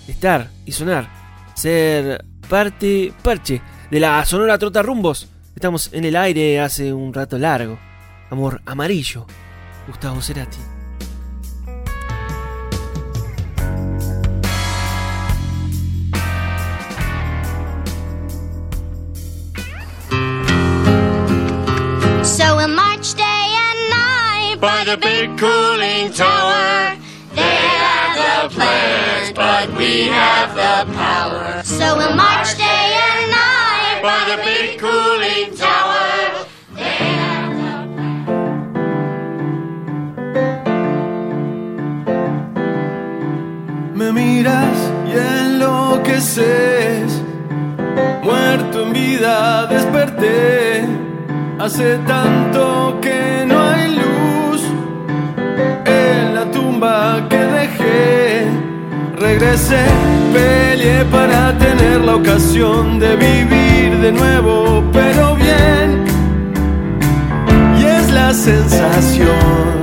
estar 0.08 0.48
y 0.64 0.72
sonar. 0.72 1.10
Ser 1.54 2.24
parte 2.48 3.12
parche 3.22 3.60
de 3.90 4.00
la 4.00 4.24
Sonora 4.24 4.56
Trota 4.56 4.82
Rumbos. 4.82 5.28
Estamos 5.54 5.90
en 5.92 6.04
el 6.04 6.16
aire 6.16 6.60
hace 6.60 6.92
un 6.92 7.12
rato 7.12 7.38
largo. 7.38 7.78
Amor 8.30 8.60
amarillo. 8.64 9.26
Gustavo 9.86 10.20
Cerati. 10.22 10.58
So 22.22 22.56
we'll 22.56 22.68
march 22.68 23.14
day 23.14 23.24
and 23.24 23.90
night 23.90 24.56
by 24.60 24.84
the 24.84 24.96
big 24.96 25.36
cooling 25.38 26.12
tower. 26.12 26.96
They 27.34 27.42
have 27.42 28.48
the 28.48 28.54
plans, 28.54 29.32
but 29.32 29.68
we 29.76 30.04
have 30.06 30.54
the 30.54 30.92
power. 30.94 31.62
So 31.64 31.96
we'll 31.96 32.14
march 32.14 32.56
day 32.56 32.64
and 32.64 33.29
by 34.02 34.24
the 34.30 34.36
big 34.44 34.80
Me 43.94 44.12
miras 44.12 44.78
y 45.06 45.12
enloqueces. 45.12 47.22
Muerto 48.22 48.82
en 48.82 48.92
vida 48.92 49.66
desperté. 49.66 50.84
Hace 51.58 51.98
tanto 52.06 52.98
que 53.02 53.44
no 53.46 53.62
hay 53.62 53.96
luz 53.96 54.62
en 55.84 56.34
la 56.34 56.50
tumba. 56.50 57.29
Regresé, 59.40 59.86
peleé 60.34 61.02
para 61.06 61.56
tener 61.56 62.02
la 62.02 62.16
ocasión 62.16 62.98
de 62.98 63.16
vivir 63.16 63.96
de 64.02 64.12
nuevo, 64.12 64.84
pero 64.92 65.34
bien. 65.34 66.04
Y 67.78 67.84
es 67.86 68.12
la 68.12 68.34
sensación 68.34 69.79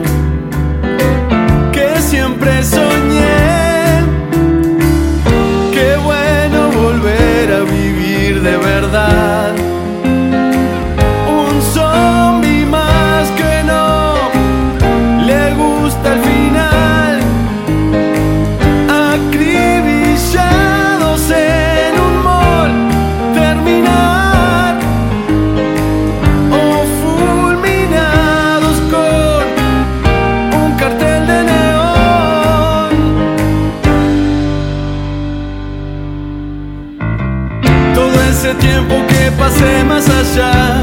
más 40.38 40.77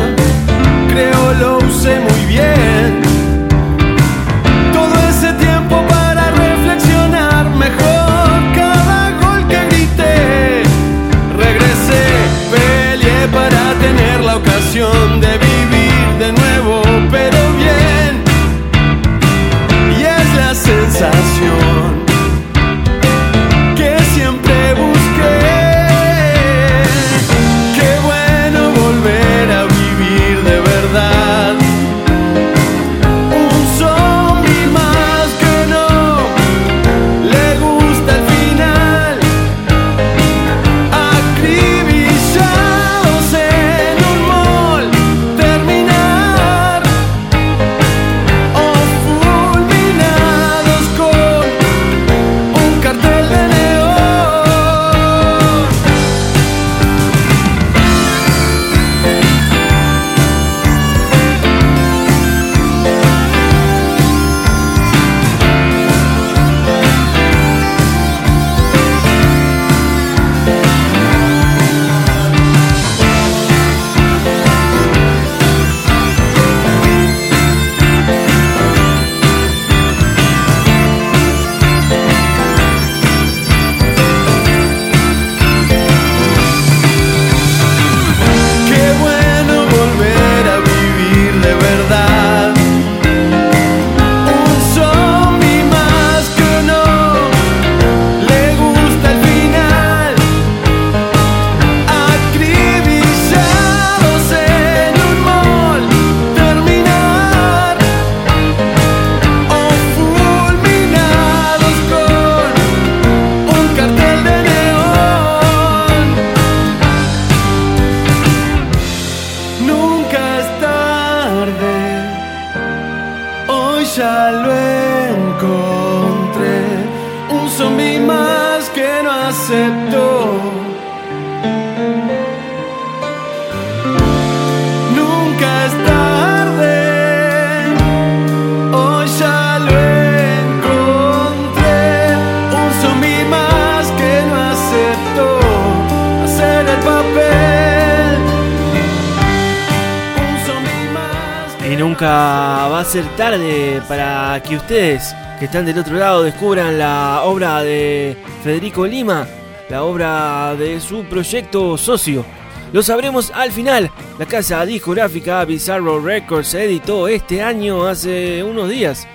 Nunca 151.79 152.68
va 152.68 152.81
a 152.81 152.85
ser 152.85 153.05
tarde 153.16 153.83
para 153.89 154.41
que 154.43 154.57
ustedes 154.57 155.14
que 155.39 155.47
están 155.47 155.66
del 155.66 155.79
otro 155.79 155.97
lado 155.97 156.22
descubran 156.22 156.79
la 156.79 157.22
obra 157.25 157.62
de 157.62 158.16
Federico 158.43 158.87
Lima, 158.87 159.27
la 159.68 159.83
obra 159.83 160.55
de 160.57 160.81
su 160.81 161.05
proyecto 161.05 161.77
socio. 161.77 162.25
Lo 162.72 162.83
sabremos 162.83 163.31
al 163.35 163.51
final. 163.51 163.91
La 164.18 164.25
casa 164.27 164.64
discográfica 164.64 165.45
Bizarro 165.45 166.01
Records 166.01 166.55
editó 166.55 167.09
este 167.09 167.43
año 167.43 167.87
hace 167.87 168.43
unos 168.43 168.68
días. 168.68 169.07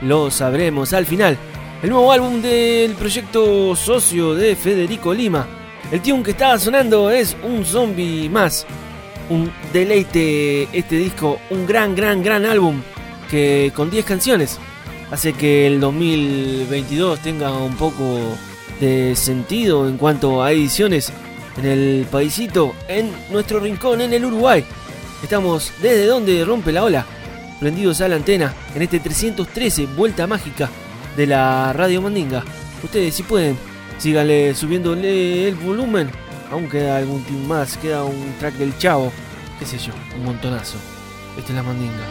Lo 0.00 0.30
sabremos 0.30 0.92
al 0.94 1.06
final. 1.06 1.36
El 1.82 1.90
nuevo 1.90 2.10
álbum 2.10 2.40
del 2.40 2.94
proyecto 2.94 3.76
socio 3.76 4.34
de 4.34 4.56
Federico 4.56 5.12
Lima. 5.12 5.46
El 5.92 6.00
tune 6.00 6.22
que 6.22 6.32
estaba 6.32 6.58
sonando 6.58 7.10
es 7.10 7.36
Un 7.44 7.64
Zombie 7.64 8.28
Más. 8.28 8.66
Un 9.28 9.50
deleite 9.72 10.68
este 10.72 10.96
disco, 10.96 11.38
un 11.50 11.66
gran, 11.66 11.94
gran, 11.96 12.22
gran 12.22 12.44
álbum 12.46 12.80
que 13.30 13.72
con 13.74 13.90
10 13.90 14.04
canciones 14.04 14.58
hace 15.10 15.32
que 15.32 15.66
el 15.66 15.80
2022 15.80 17.20
tenga 17.20 17.52
un 17.52 17.76
poco 17.76 18.18
de 18.80 19.16
sentido 19.16 19.88
en 19.88 19.96
cuanto 19.96 20.42
a 20.42 20.52
ediciones 20.52 21.12
en 21.56 21.64
el 21.64 22.06
paisito, 22.10 22.74
en 22.88 23.10
nuestro 23.30 23.60
rincón, 23.60 24.00
en 24.00 24.12
el 24.12 24.24
Uruguay. 24.24 24.64
Estamos 25.22 25.72
desde 25.80 26.06
donde 26.06 26.44
rompe 26.44 26.72
la 26.72 26.84
ola, 26.84 27.06
prendidos 27.58 28.00
a 28.00 28.08
la 28.08 28.16
antena 28.16 28.54
en 28.74 28.82
este 28.82 29.00
313 29.00 29.86
Vuelta 29.96 30.26
Mágica 30.26 30.68
de 31.16 31.26
la 31.26 31.72
Radio 31.72 32.02
Mandinga. 32.02 32.44
Ustedes 32.82 33.14
si 33.14 33.22
pueden, 33.22 33.56
síganle 33.98 34.54
subiéndole 34.54 35.48
el 35.48 35.54
volumen. 35.54 36.10
Aún 36.50 36.68
queda 36.68 36.96
algún 36.98 37.22
team 37.24 37.46
más, 37.46 37.76
queda 37.76 38.04
un 38.04 38.34
track 38.38 38.54
del 38.54 38.76
chavo, 38.78 39.12
qué 39.58 39.66
sé 39.66 39.78
yo, 39.78 39.92
un 40.16 40.24
montonazo. 40.24 40.76
Esta 41.36 41.50
es 41.50 41.56
la 41.56 41.62
Mandinga. 41.62 42.06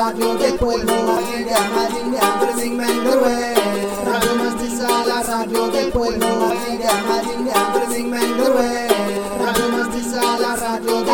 Radio 0.00 0.34
del 0.34 0.54
pueblo, 0.54 0.92
Maringa, 1.04 1.60
Maringa, 1.74 2.40
Brzing 2.40 2.76
Mengerwe. 2.76 3.49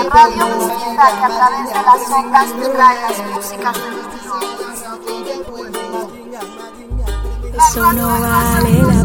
Radio 0.09 0.47
Maringa, 0.47 1.07
que 1.19 1.25
a 1.25 1.29
través 1.29 1.65
de 1.69 1.75
las 1.75 2.01
músicas 2.09 2.47
del 2.57 2.73
Eso 7.59 7.93
no 7.93 8.07
vale 8.21 8.96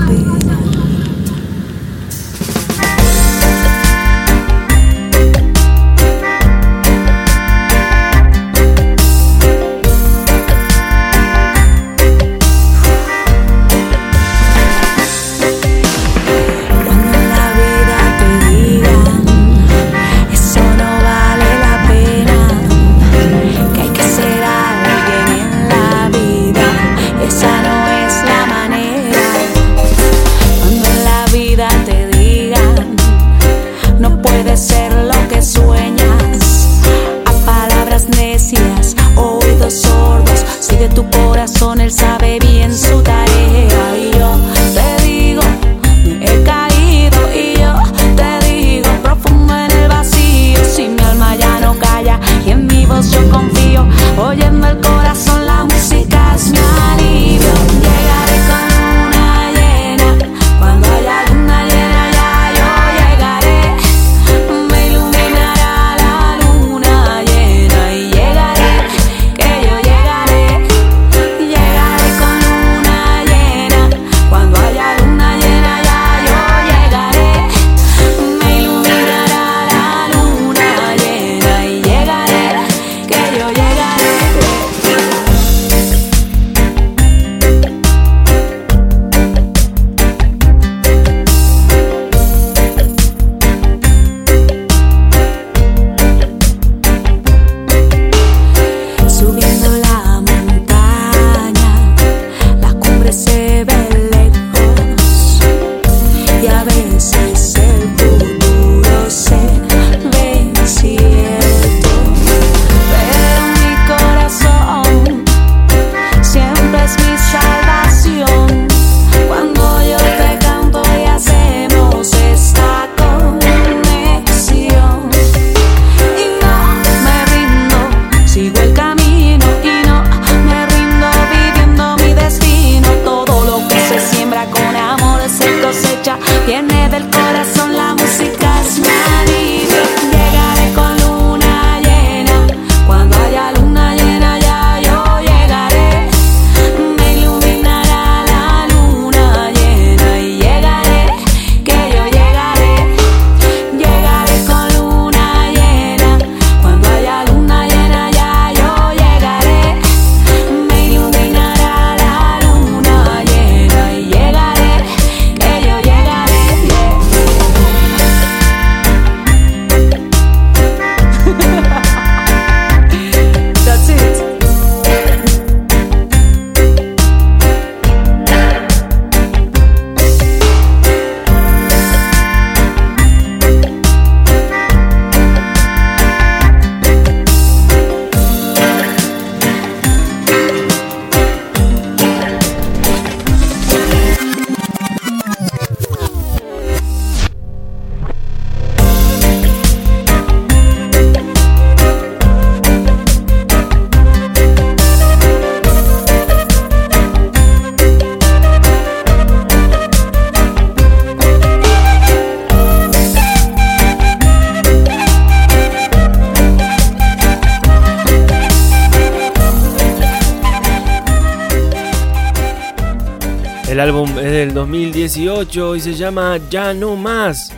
2018 225.51 225.75
y 225.75 225.81
se 225.81 225.93
llama 225.95 226.37
Ya 226.49 226.73
No 226.73 226.95
Más, 226.95 227.51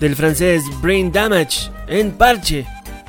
del 0.00 0.16
francés 0.16 0.62
Brain 0.80 1.12
Damage 1.12 1.70
en 1.88 2.12
parche, 2.12 2.66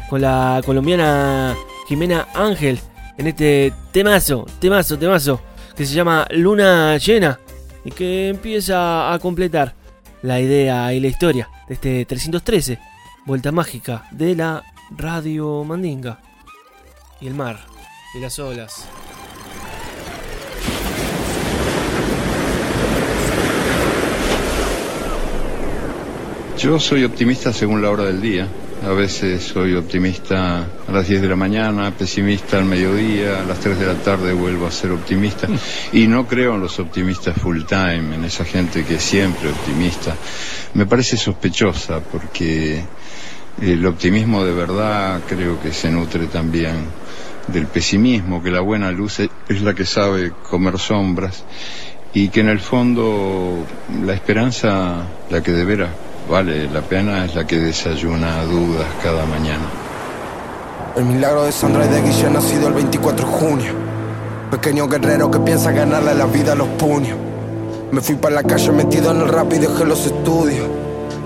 con 0.09 0.21
la 0.21 0.61
colombiana 0.65 1.55
Jimena 1.87 2.27
Ángel 2.33 2.79
en 3.17 3.27
este 3.27 3.71
temazo, 3.93 4.45
temazo, 4.59 4.97
temazo, 4.99 5.41
que 5.75 5.85
se 5.85 5.93
llama 5.93 6.27
Luna 6.31 6.97
Llena 6.97 7.39
y 7.85 7.91
que 7.91 8.27
empieza 8.27 9.13
a 9.13 9.19
completar 9.19 9.73
la 10.21 10.41
idea 10.41 10.93
y 10.93 10.99
la 10.99 11.07
historia 11.07 11.49
de 11.69 11.75
este 11.75 12.05
313, 12.05 12.77
Vuelta 13.25 13.53
Mágica 13.53 14.05
de 14.11 14.35
la 14.35 14.63
Radio 14.91 15.63
Mandinga. 15.63 16.19
Y 17.21 17.27
el 17.27 17.35
mar, 17.35 17.59
y 18.13 18.19
las 18.19 18.37
olas. 18.39 18.85
Yo 26.65 26.79
soy 26.79 27.03
optimista 27.03 27.53
según 27.53 27.83
la 27.83 27.91
hora 27.91 28.05
del 28.05 28.19
día. 28.19 28.47
A 28.83 28.89
veces 28.89 29.43
soy 29.43 29.75
optimista 29.75 30.67
a 30.87 30.91
las 30.91 31.07
10 31.07 31.21
de 31.21 31.27
la 31.29 31.35
mañana, 31.35 31.91
pesimista 31.91 32.57
al 32.57 32.65
mediodía, 32.65 33.41
a 33.41 33.43
las 33.43 33.59
3 33.59 33.77
de 33.77 33.85
la 33.85 33.93
tarde 33.93 34.33
vuelvo 34.33 34.65
a 34.65 34.71
ser 34.71 34.89
optimista. 34.89 35.47
Y 35.93 36.07
no 36.07 36.25
creo 36.25 36.55
en 36.55 36.61
los 36.61 36.79
optimistas 36.79 37.39
full 37.39 37.65
time, 37.65 38.15
en 38.15 38.25
esa 38.25 38.45
gente 38.45 38.83
que 38.83 38.95
es 38.95 39.03
siempre 39.03 39.51
optimista. 39.51 40.15
Me 40.73 40.87
parece 40.87 41.17
sospechosa 41.17 41.99
porque 41.99 42.81
el 43.61 43.85
optimismo 43.85 44.43
de 44.43 44.53
verdad 44.53 45.21
creo 45.29 45.61
que 45.61 45.71
se 45.71 45.91
nutre 45.91 46.25
también 46.25 46.87
del 47.47 47.67
pesimismo, 47.67 48.41
que 48.41 48.49
la 48.49 48.61
buena 48.61 48.89
luz 48.89 49.19
es 49.19 49.61
la 49.61 49.75
que 49.75 49.85
sabe 49.85 50.31
comer 50.49 50.79
sombras 50.79 51.43
y 52.11 52.29
que 52.29 52.39
en 52.39 52.49
el 52.49 52.59
fondo 52.59 53.67
la 54.03 54.15
esperanza, 54.15 55.03
la 55.29 55.43
que 55.43 55.51
de 55.51 55.63
veras 55.63 55.91
vale 56.29 56.69
la 56.69 56.81
pena, 56.81 57.25
es 57.25 57.35
la 57.35 57.45
que 57.45 57.59
desayuna 57.59 58.43
dudas 58.45 58.87
cada 59.03 59.25
mañana. 59.25 59.65
El 60.95 61.05
milagro 61.05 61.43
de 61.43 61.51
Sandra 61.51 61.85
y 61.85 61.89
de 61.89 62.01
Guille 62.01 62.29
nacido 62.29 62.67
el 62.67 62.73
24 62.73 63.25
de 63.25 63.31
junio. 63.33 63.73
Pequeño 64.49 64.87
guerrero 64.87 65.29
que 65.29 65.39
piensa 65.39 65.71
ganarle 65.71 66.15
la 66.15 66.25
vida 66.25 66.53
a 66.53 66.55
los 66.55 66.67
puños. 66.69 67.17
Me 67.91 68.01
fui 68.01 68.15
para 68.15 68.35
la 68.35 68.43
calle 68.43 68.71
metido 68.71 69.11
en 69.11 69.21
el 69.21 69.27
rap 69.27 69.51
y 69.53 69.59
dejé 69.59 69.85
los 69.85 70.05
estudios. 70.05 70.67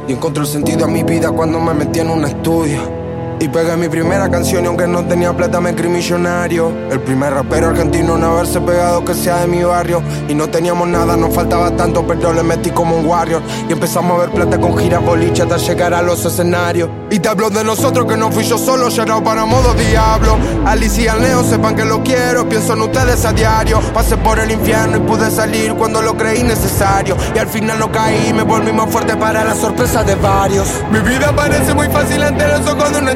Y 0.07 0.13
encontré 0.13 0.43
el 0.43 0.49
sentido 0.49 0.85
a 0.85 0.87
mi 0.87 1.03
vida 1.03 1.31
cuando 1.31 1.59
me 1.59 1.73
metí 1.73 1.99
en 1.99 2.09
un 2.09 2.25
estudio. 2.25 2.98
Y 3.41 3.47
pegué 3.47 3.77
mi 3.77 3.87
primera 3.87 4.29
canción 4.29 4.65
y 4.65 4.67
aunque 4.67 4.85
no 4.85 5.05
tenía 5.05 5.31
plata 5.31 5.61
me 5.61 5.73
creí 5.73 5.89
millonario. 5.89 6.73
El 6.91 6.99
primer 6.99 7.33
rapero 7.33 7.69
argentino 7.69 8.17
en 8.17 8.23
haberse 8.25 8.59
pegado 8.59 9.05
que 9.05 9.13
sea 9.13 9.37
de 9.37 9.47
mi 9.47 9.63
barrio. 9.63 10.03
Y 10.27 10.35
no 10.35 10.49
teníamos 10.49 10.89
nada, 10.89 11.15
nos 11.15 11.33
faltaba 11.33 11.71
tanto, 11.71 12.05
pero 12.05 12.33
le 12.33 12.43
metí 12.43 12.71
como 12.71 12.97
un 12.97 13.05
warrior. 13.05 13.41
Y 13.69 13.71
empezamos 13.71 14.17
a 14.17 14.25
ver 14.25 14.31
plata 14.31 14.59
con 14.59 14.77
giras 14.77 15.01
boliche 15.01 15.43
hasta 15.43 15.55
llegar 15.55 15.93
a 15.93 16.01
los 16.01 16.25
escenarios. 16.25 16.89
Y 17.09 17.19
te 17.19 17.29
hablo 17.29 17.49
de 17.49 17.63
nosotros 17.63 18.05
que 18.07 18.17
no 18.17 18.29
fui 18.29 18.43
yo 18.43 18.57
solo, 18.57 18.89
llegado 18.89 19.23
para 19.23 19.45
modo 19.45 19.73
diablo. 19.73 20.37
Alicia 20.65 21.05
y 21.05 21.07
al 21.07 21.21
Neo 21.21 21.43
sepan 21.43 21.77
que 21.77 21.85
lo 21.85 22.03
quiero, 22.03 22.47
pienso 22.49 22.73
en 22.73 22.81
ustedes 22.81 23.23
a 23.23 23.31
diario. 23.31 23.79
Pasé 23.93 24.17
por 24.17 24.37
el 24.39 24.51
infierno 24.51 24.97
y 24.97 24.99
pude 24.99 25.31
salir 25.31 25.73
cuando 25.75 26.01
lo 26.01 26.17
creí 26.17 26.43
necesario. 26.43 27.15
Y 27.33 27.39
al 27.39 27.47
final 27.47 27.79
no 27.79 27.89
caí 27.89 28.33
me 28.33 28.43
volví 28.43 28.73
más 28.73 28.89
fuerte 28.91 29.15
para 29.15 29.45
la 29.45 29.55
sorpresa 29.55 30.03
de 30.03 30.15
varios. 30.15 30.67
Mi 30.91 30.99
vida 30.99 31.31
parece 31.33 31.73
muy 31.73 31.87
fácil 31.87 32.21
ante 32.21 32.45
los 32.47 32.67
ojos 32.67 32.91
de 32.91 32.99
un 32.99 33.09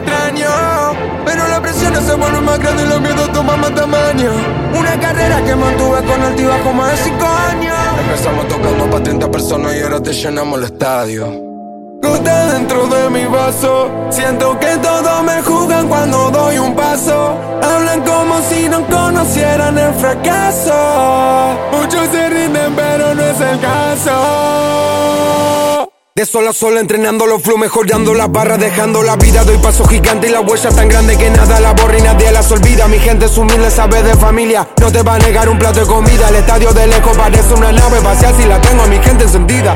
Pero 1.25 1.47
la 1.47 1.61
presión 1.61 1.93
se 1.95 2.13
vuelve 2.15 2.41
más 2.41 2.59
grande 2.59 2.83
y 2.83 2.87
los 2.87 3.01
miedos 3.01 3.31
toman 3.31 3.59
más 3.59 3.73
tamaño. 3.73 4.31
Una 4.77 4.99
carrera 4.99 5.41
que 5.43 5.55
mantuve 5.55 6.03
con 6.03 6.21
altibajo 6.21 6.73
más 6.73 6.91
de 6.91 6.97
5 6.97 7.25
años. 7.51 7.75
Empezamos 7.99 8.47
tocando 8.47 8.85
para 8.89 9.03
30 9.03 9.31
personas 9.31 9.75
y 9.75 9.81
ahora 9.81 9.99
te 10.01 10.13
llenamos 10.13 10.59
el 10.59 10.65
estadio. 10.65 11.27
Gota 12.01 12.53
dentro 12.53 12.87
de 12.87 13.09
mi 13.09 13.25
vaso. 13.25 13.89
Siento 14.09 14.59
que 14.59 14.77
todos 14.77 15.23
me 15.23 15.41
juzgan 15.41 15.87
cuando 15.87 16.29
doy 16.31 16.57
un 16.57 16.75
paso. 16.75 17.37
Hablan 17.61 18.01
como 18.01 18.41
si 18.41 18.67
no 18.67 18.85
conocieran 18.87 19.77
el 19.77 19.93
fracaso. 19.93 20.73
Muchos 21.71 22.07
se 22.09 22.29
rinden, 22.29 22.75
pero 22.75 23.15
no 23.15 23.23
es 23.23 23.39
el 23.39 23.59
caso. 23.59 24.13
De 26.15 26.27
sol 26.27 26.47
a 26.47 26.53
sol 26.53 26.77
entrenando 26.77 27.25
los 27.25 27.41
flow, 27.41 27.57
mejorando 27.57 28.13
las 28.13 28.31
barras, 28.31 28.59
dejando 28.59 29.01
la 29.01 29.15
vida. 29.15 29.43
Doy 29.43 29.57
paso 29.57 29.83
gigante 29.87 30.27
y 30.27 30.29
la 30.29 30.41
huella 30.41 30.69
tan 30.69 30.87
grande 30.87 31.17
que 31.17 31.27
nada 31.31 31.59
la 31.59 31.73
borra 31.73 31.97
y 31.97 32.03
nadie 32.03 32.31
las 32.31 32.51
olvida. 32.51 32.87
Mi 32.87 32.99
gente 32.99 33.25
es 33.25 33.35
humilde, 33.35 33.71
sabe 33.71 34.03
de 34.03 34.15
familia. 34.15 34.67
No 34.79 34.91
te 34.91 35.01
va 35.01 35.15
a 35.15 35.17
negar 35.17 35.49
un 35.49 35.57
plato 35.57 35.79
de 35.79 35.87
comida. 35.87 36.29
El 36.29 36.35
estadio 36.35 36.71
de 36.71 36.85
lejos 36.85 37.17
parece 37.17 37.55
una 37.55 37.71
nave 37.71 37.97
espacial 37.97 38.35
si 38.37 38.45
la 38.45 38.61
tengo 38.61 38.83
a 38.83 38.87
mi 38.87 38.99
gente 38.99 39.23
encendida. 39.23 39.75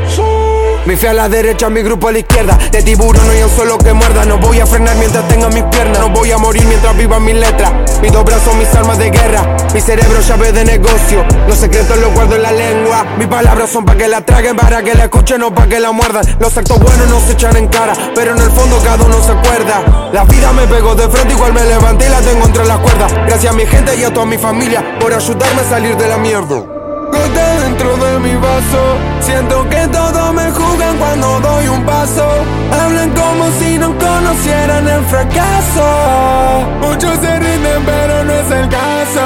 Mi 0.88 0.96
fe 0.96 1.10
a 1.10 1.14
la 1.14 1.28
derecha, 1.28 1.70
mi 1.70 1.82
grupo 1.82 2.08
a 2.08 2.14
la 2.14 2.20
izquierda. 2.20 2.58
De 2.72 2.82
tiburón 2.82 3.28
no 3.28 3.34
hay 3.34 3.44
un 3.44 3.50
solo 3.50 3.78
que 3.78 3.92
muerda. 3.92 4.24
No 4.24 4.38
voy 4.38 4.62
a 4.62 4.66
frenar 4.66 4.96
mientras 4.96 5.28
tenga 5.28 5.50
mis 5.50 5.64
piernas. 5.64 6.00
No 6.00 6.12
voy 6.12 6.32
a 6.32 6.38
morir 6.38 6.64
mientras 6.64 6.96
viva 6.96 7.20
mis 7.20 7.36
letras. 7.36 7.74
Mis 8.02 8.10
dos 8.10 8.24
brazos, 8.24 8.56
mis 8.56 8.74
armas 8.74 8.98
de 8.98 9.10
guerra. 9.10 9.58
Mi 9.74 9.82
cerebro, 9.82 10.22
llave 10.22 10.54
de 10.54 10.64
negocio. 10.64 11.26
Los 11.46 11.58
secretos 11.58 11.98
los 11.98 12.14
guardo 12.14 12.38
en 12.38 12.42
la 12.42 12.54
lengua. 12.54 13.06
Mis 13.18 13.28
palabras 13.28 13.70
son 13.70 13.84
para 13.84 13.98
que 13.98 14.08
la 14.08 14.22
traguen, 14.22 14.56
para 14.56 14.82
que 14.82 14.96
la 14.96 15.04
escuchen 15.04 15.44
o 15.44 15.54
para 15.54 15.68
que 15.68 15.78
la 15.82 15.92
muerdan. 15.92 16.24
Los 16.40 16.56
actos 16.58 16.80
buenos 16.80 17.10
no 17.10 17.20
se 17.20 17.34
echan 17.34 17.58
en 17.58 17.68
cara, 17.68 17.92
pero 18.16 18.32
en 18.32 18.42
el 18.42 18.50
fondo 18.52 18.80
cada 18.82 19.04
uno 19.04 19.22
se 19.22 19.34
acuerda. 19.34 20.10
La 20.14 20.24
vida 20.24 20.54
me 20.54 20.68
pegó 20.68 20.96
de 20.96 21.10
frente, 21.10 21.34
igual 21.34 21.52
me 21.52 21.66
levanté 21.66 22.06
y 22.06 22.10
la 22.10 22.22
tengo 22.22 22.46
entre 22.46 22.64
las 22.64 22.80
cuerdas. 22.80 23.14
Gracias 23.28 23.54
a 23.54 23.58
mi 23.58 23.66
gente 23.66 23.94
y 23.94 24.06
a 24.06 24.14
toda 24.14 24.26
mi 24.26 24.38
familia 24.38 24.98
por 25.02 25.14
ayudarme 25.14 25.64
a 25.64 25.70
salir 25.70 25.98
de 25.98 26.08
la 26.08 26.18
mierda. 26.18 26.77
Dentro 27.62 27.98
de 27.98 28.20
mi 28.20 28.36
vaso. 28.36 28.82
Siento 29.22 29.68
que 29.70 29.88
todos 29.88 30.34
me 30.34 30.50
juzgan 30.52 30.98
cuando 30.98 31.40
doy 31.40 31.68
un 31.68 31.86
paso. 31.86 32.26
Hablan 32.72 33.12
como 33.12 33.46
si 33.60 33.78
no 33.78 33.98
conocieran 33.98 34.88
el 34.88 35.04
fracaso. 35.06 35.86
Muchos 36.82 37.20
se 37.20 37.40
rinden, 37.40 37.84
pero 37.86 38.24
no 38.24 38.34
es 38.34 38.52
el 38.52 38.70
caso. 38.70 39.22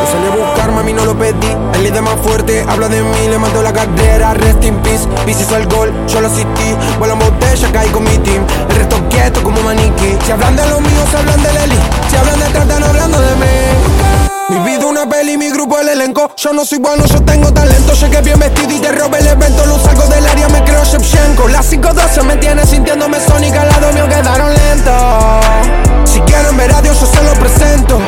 Yo 0.00 0.12
salí 0.12 0.26
a 0.26 0.46
buscar, 0.46 0.72
mami, 0.72 0.92
no 0.92 1.04
lo 1.04 1.16
pedí. 1.16 1.56
El 1.74 1.82
líder 1.84 2.02
más 2.02 2.16
fuerte 2.22 2.64
habla 2.68 2.88
de 2.88 3.02
mí, 3.02 3.28
le 3.28 3.38
mando 3.38 3.62
la 3.62 3.72
carrera. 3.72 4.34
Rest 4.34 4.64
in 4.64 4.76
peace, 4.76 5.06
Bici 5.26 5.42
hizo 5.42 5.56
el 5.56 5.66
gol, 5.66 5.92
yo 6.08 6.20
lo 6.20 6.28
asistí. 6.28 6.74
Vuelo 6.98 7.14
en 7.14 7.18
botella, 7.20 7.68
caí 7.72 7.90
con 7.90 8.04
mi 8.04 8.16
team. 8.18 8.44
El 8.70 8.76
resto 8.76 8.96
quieto 9.08 9.42
como 9.42 9.60
maniquí. 9.62 10.16
Si 10.24 10.32
hablan 10.32 10.56
de 10.56 10.66
los 10.68 10.80
míos, 10.80 11.14
hablan 11.16 11.42
de 11.42 11.52
Leli. 11.52 11.78
Si 12.08 12.16
hablan 12.16 12.38
de 12.38 12.46
tratan, 12.46 12.82
hablando 12.82 13.20
de 13.20 13.34
mí. 13.36 14.05
Mi 14.48 14.58
vida 14.60 14.86
una 14.86 15.08
peli, 15.08 15.36
mi 15.36 15.50
grupo 15.50 15.78
el 15.80 15.88
elenco. 15.88 16.30
Yo 16.36 16.52
no 16.52 16.64
soy 16.64 16.78
bueno, 16.78 17.04
yo 17.06 17.20
tengo 17.22 17.52
talento. 17.52 17.94
Llegué 17.94 18.20
bien 18.20 18.38
vestido 18.38 18.70
y 18.70 18.78
te 18.78 18.92
robé 18.92 19.18
el 19.18 19.26
evento. 19.26 19.66
Lo 19.66 19.78
salgo 19.78 20.06
del 20.06 20.24
área, 20.26 20.48
me 20.48 20.62
creo 20.62 20.84
Shevchenko 20.84 21.48
Las 21.48 21.66
512 21.66 22.22
me 22.22 22.36
tiene 22.36 22.64
sintiéndome 22.64 23.18
sónica. 23.18 23.62
Al 23.62 23.68
lado 23.68 23.92
mío 23.92 24.08
quedaron 24.08 24.54
lentos. 24.54 26.12
Si 26.12 26.20
quieren 26.20 26.56
ver 26.56 26.72
a 26.72 26.80
Dios, 26.80 27.00
yo 27.00 27.06
se 27.06 27.22
lo 27.24 27.32
presento. 27.34 27.98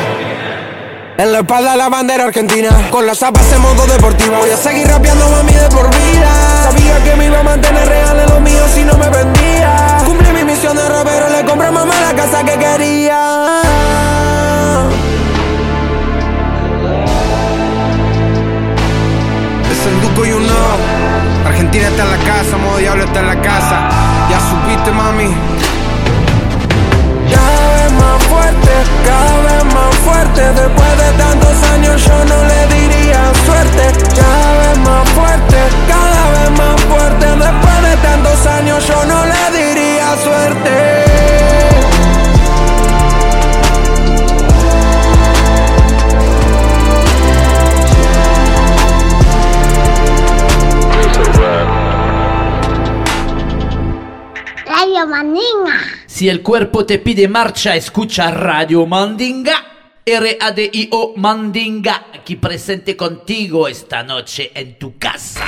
En 1.17 1.33
la 1.33 1.39
espalda 1.39 1.75
la 1.75 1.89
bandera 1.89 2.23
argentina. 2.23 2.69
Con 2.89 3.05
las 3.05 3.19
zapas 3.19 3.51
en 3.51 3.61
modo 3.61 3.85
deportivo 3.87 4.37
Voy 4.37 4.51
a 4.51 4.57
seguir 4.57 4.87
rapeando 4.87 5.27
mami 5.29 5.51
de 5.51 5.67
por 5.67 5.89
vida. 5.89 6.29
Sabía 6.63 7.03
que 7.03 7.15
me 7.17 7.25
iba 7.25 7.39
a 7.39 7.43
mantener 7.43 7.85
real 7.85 8.17
en 8.17 8.29
lo 8.29 8.39
mío 8.39 8.61
si 8.73 8.85
no 8.85 8.97
me 8.97 9.09
vendía. 9.09 9.97
Cumplí 10.05 10.31
mi 10.31 10.45
misión 10.45 10.77
de 10.77 10.87
rapero 10.87 11.27
Le 11.27 11.43
compré 11.43 11.67
a 11.67 11.71
mamá 11.71 11.93
la 11.99 12.15
casa 12.15 12.45
que 12.45 12.57
quería 12.57 13.38
está 21.89 22.03
en 22.03 22.11
la 22.11 22.17
casa, 22.17 22.57
modo 22.57 22.77
diablo 22.77 23.03
está 23.03 23.19
en 23.19 23.27
la 23.27 23.41
casa. 23.41 23.89
Ya 24.29 24.39
supiste 24.49 24.91
mami. 24.91 25.29
Cada 27.33 27.67
vez 27.75 27.91
más 28.01 28.23
fuerte, 28.31 28.73
cada 29.09 29.37
vez 29.47 29.63
más 29.73 29.95
fuerte. 30.05 30.41
Después 30.61 30.93
de 31.03 31.09
tantos 31.23 31.55
años 31.73 32.05
yo 32.05 32.25
no 32.31 32.39
le 32.51 32.61
diría 32.75 33.21
suerte. 33.45 33.83
Cada 34.21 34.51
vez 34.61 34.77
más 34.87 35.09
fuerte, 35.09 35.57
cada 35.87 36.23
vez 36.35 36.49
más 36.61 36.81
fuerte. 36.91 37.25
Después 37.45 37.77
de 37.87 37.93
tantos 38.07 38.45
años 38.57 38.87
yo 38.87 39.05
no 39.05 39.19
le 39.25 39.43
diría 39.57 40.07
suerte 40.23 41.68
Mandinga. 55.19 55.81
Si 56.07 56.29
el 56.29 56.41
cuerpo 56.41 56.85
te 56.85 56.97
pide 56.97 57.27
marcha, 57.27 57.75
escucha 57.75 58.31
Radio 58.31 58.85
Mandinga. 58.85 59.51
R-A-D-I-O 60.05 61.13
Mandinga, 61.17 62.05
aquí 62.15 62.37
presente 62.37 62.95
contigo 62.95 63.67
esta 63.67 64.01
noche 64.01 64.49
en 64.55 64.79
tu 64.79 64.97
casa. 64.97 65.41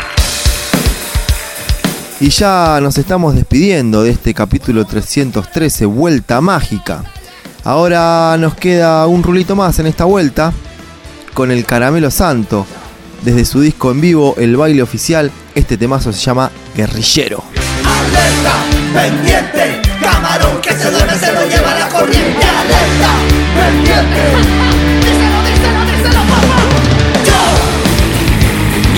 Y 2.19 2.27
ya 2.29 2.79
nos 2.81 2.97
estamos 2.97 3.33
despidiendo 3.33 4.03
de 4.03 4.09
este 4.09 4.33
capítulo 4.33 4.83
313, 4.83 5.85
Vuelta 5.85 6.41
Mágica. 6.41 7.05
Ahora 7.63 8.35
nos 8.37 8.55
queda 8.55 9.07
un 9.07 9.23
rulito 9.23 9.55
más 9.55 9.79
en 9.79 9.87
esta 9.87 10.03
vuelta 10.03 10.51
con 11.33 11.49
el 11.49 11.63
Caramelo 11.63 12.11
Santo, 12.11 12.67
desde 13.23 13.45
su 13.45 13.61
disco 13.61 13.91
en 13.91 14.01
vivo 14.01 14.35
El 14.37 14.57
baile 14.57 14.81
oficial. 14.81 15.31
Este 15.55 15.77
temazo 15.77 16.11
se 16.11 16.19
llama 16.19 16.51
Guerrillero. 16.75 17.41
Alerta, 17.85 18.80
pendiente, 18.93 19.81
camarón 20.01 20.61
que 20.61 20.71
se 20.73 20.91
duerme 20.91 21.17
se 21.17 21.31
lo 21.31 21.45
lleva 21.45 21.73
la 21.75 21.87
corriente. 21.89 22.45
Alerta, 22.45 23.11
pendiente. 23.55 24.23
Díselo, 25.03 25.39
díselo, 25.47 25.81
díselo, 25.89 26.21
papá. 26.31 26.59
Yo, 27.27 27.41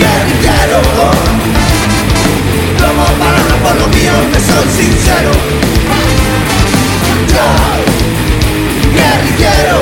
guerrillero, 0.00 0.80
tomo 2.78 3.04
palabras 3.18 3.58
por 3.62 3.74
lo 3.76 3.86
mío 3.88 4.12
que 4.32 4.40
soy 4.40 4.66
sincero. 4.76 5.30
Yo, 7.32 7.46
guerrillero, 8.94 9.78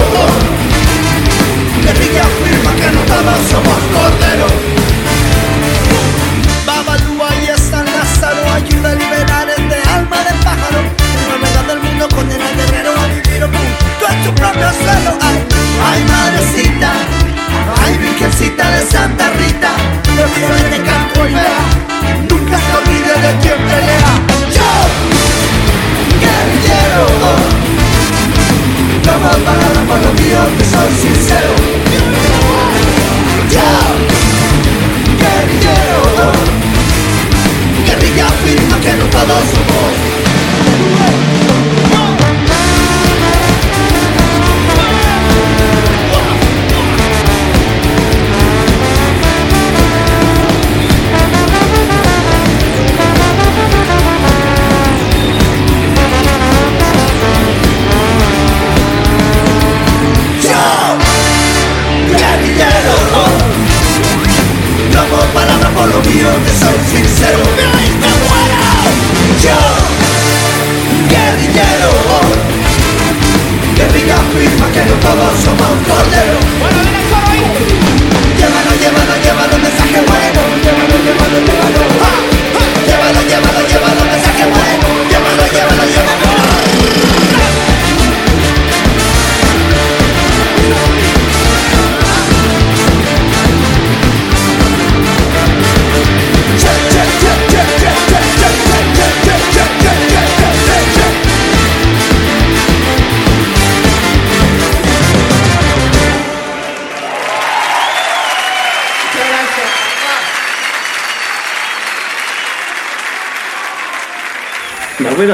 guerrilla 1.85 2.23
afirma 2.23 2.73
que 2.77 2.91
no 2.93 3.01
todos 3.03 3.39
somos 3.51 3.79
corderos. 3.95 4.82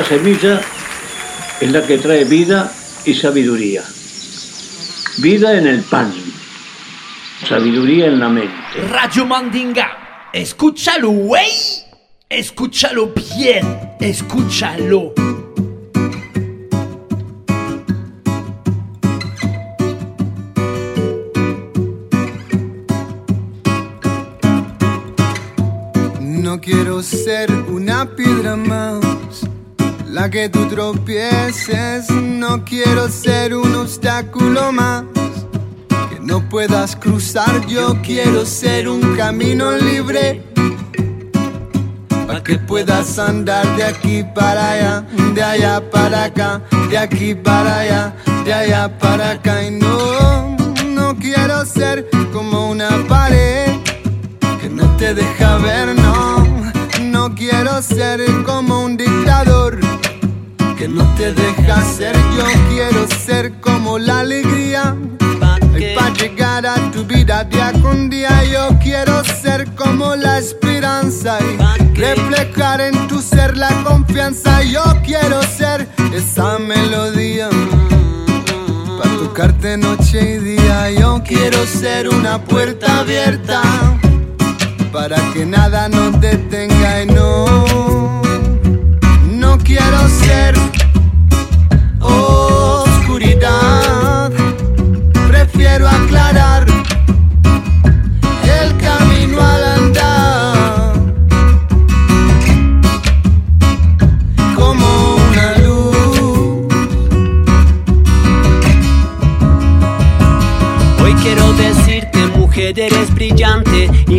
Semilla 0.08 0.58
es 1.60 1.70
la 1.70 1.86
que 1.86 1.98
trae 1.98 2.24
vida 2.24 2.72
y 3.04 3.12
sabiduría. 3.12 3.82
Vida 5.18 5.58
en 5.58 5.66
el 5.66 5.82
pan, 5.82 6.10
sabiduría 7.46 8.06
en 8.06 8.18
la 8.18 8.30
mente. 8.30 8.54
Radio 8.90 9.26
Mandinga, 9.26 10.30
escúchalo, 10.32 11.10
güey. 11.10 11.50
Escúchalo 12.30 13.12
bien, 13.14 13.96
escúchalo. 14.00 15.12
No 26.20 26.60
quiero 26.62 27.02
ser 27.02 27.52
una 27.68 28.16
piedra 28.16 28.56
más, 28.56 29.07
la 30.18 30.28
que 30.28 30.48
tú 30.48 30.66
tropieces. 30.66 32.10
No 32.10 32.64
quiero 32.64 33.08
ser 33.08 33.54
un 33.54 33.72
obstáculo 33.76 34.72
más, 34.72 35.04
que 36.10 36.18
no 36.20 36.48
puedas 36.48 36.96
cruzar. 36.96 37.64
Yo 37.66 37.96
quiero 38.02 38.44
ser 38.44 38.88
un 38.88 39.16
camino 39.16 39.76
libre, 39.76 40.42
para 42.26 42.42
que 42.42 42.58
puedas 42.58 43.18
andar 43.18 43.64
de 43.76 43.84
aquí 43.84 44.24
para 44.34 44.72
allá, 44.72 45.06
de 45.34 45.42
allá 45.42 45.90
para 45.90 46.24
acá, 46.24 46.62
de 46.90 46.98
aquí 46.98 47.34
para 47.34 47.80
allá, 47.80 48.14
de 48.44 48.52
allá 48.52 48.98
para 48.98 49.30
acá. 49.32 49.62
Y 49.62 49.70
no, 49.70 50.56
no 50.96 51.16
quiero 51.16 51.64
ser 51.64 52.08
como 52.32 52.70
una 52.70 52.90
pared 53.08 53.70
que 54.60 54.68
no 54.68 54.84
te 54.96 55.14
deja 55.14 55.58
ver, 55.58 55.94
no. 55.94 56.58
No 57.02 57.34
quiero 57.34 57.80
ser 57.82 58.20
como 58.44 58.84
un 58.84 58.96
dictador 58.96 59.07
no 60.88 61.14
te 61.14 61.32
deja 61.32 61.82
ser. 61.82 62.16
Yo 62.36 62.44
quiero 62.70 63.06
ser 63.24 63.52
como 63.60 63.98
la 63.98 64.20
alegría. 64.20 64.96
Y 65.76 65.94
para 65.94 66.12
llegar 66.12 66.66
a 66.66 66.90
tu 66.90 67.04
vida 67.04 67.44
día 67.44 67.72
con 67.80 68.10
día, 68.10 68.42
yo 68.44 68.76
quiero 68.82 69.22
ser 69.24 69.66
como 69.76 70.16
la 70.16 70.38
esperanza 70.38 71.38
y 71.40 71.94
reflejar 71.94 72.80
en 72.80 73.06
tu 73.06 73.20
ser 73.20 73.56
la 73.56 73.68
confianza. 73.84 74.62
Yo 74.62 74.82
quiero 75.04 75.40
ser 75.42 75.86
esa 76.12 76.58
melodía 76.58 77.48
para 78.98 79.16
tocarte 79.18 79.76
noche 79.76 80.34
y 80.34 80.38
día. 80.38 80.90
Yo 80.90 81.22
quiero 81.24 81.64
ser 81.66 82.08
una 82.08 82.42
puerta 82.42 83.00
abierta 83.00 83.62
para 84.92 85.16
que 85.32 85.46
nada 85.46 85.88
nos 85.88 86.20
detenga 86.20 87.02
y 87.02 87.06
no, 87.06 88.22
no 89.30 89.58
quiero 89.58 90.08
ser 90.08 90.77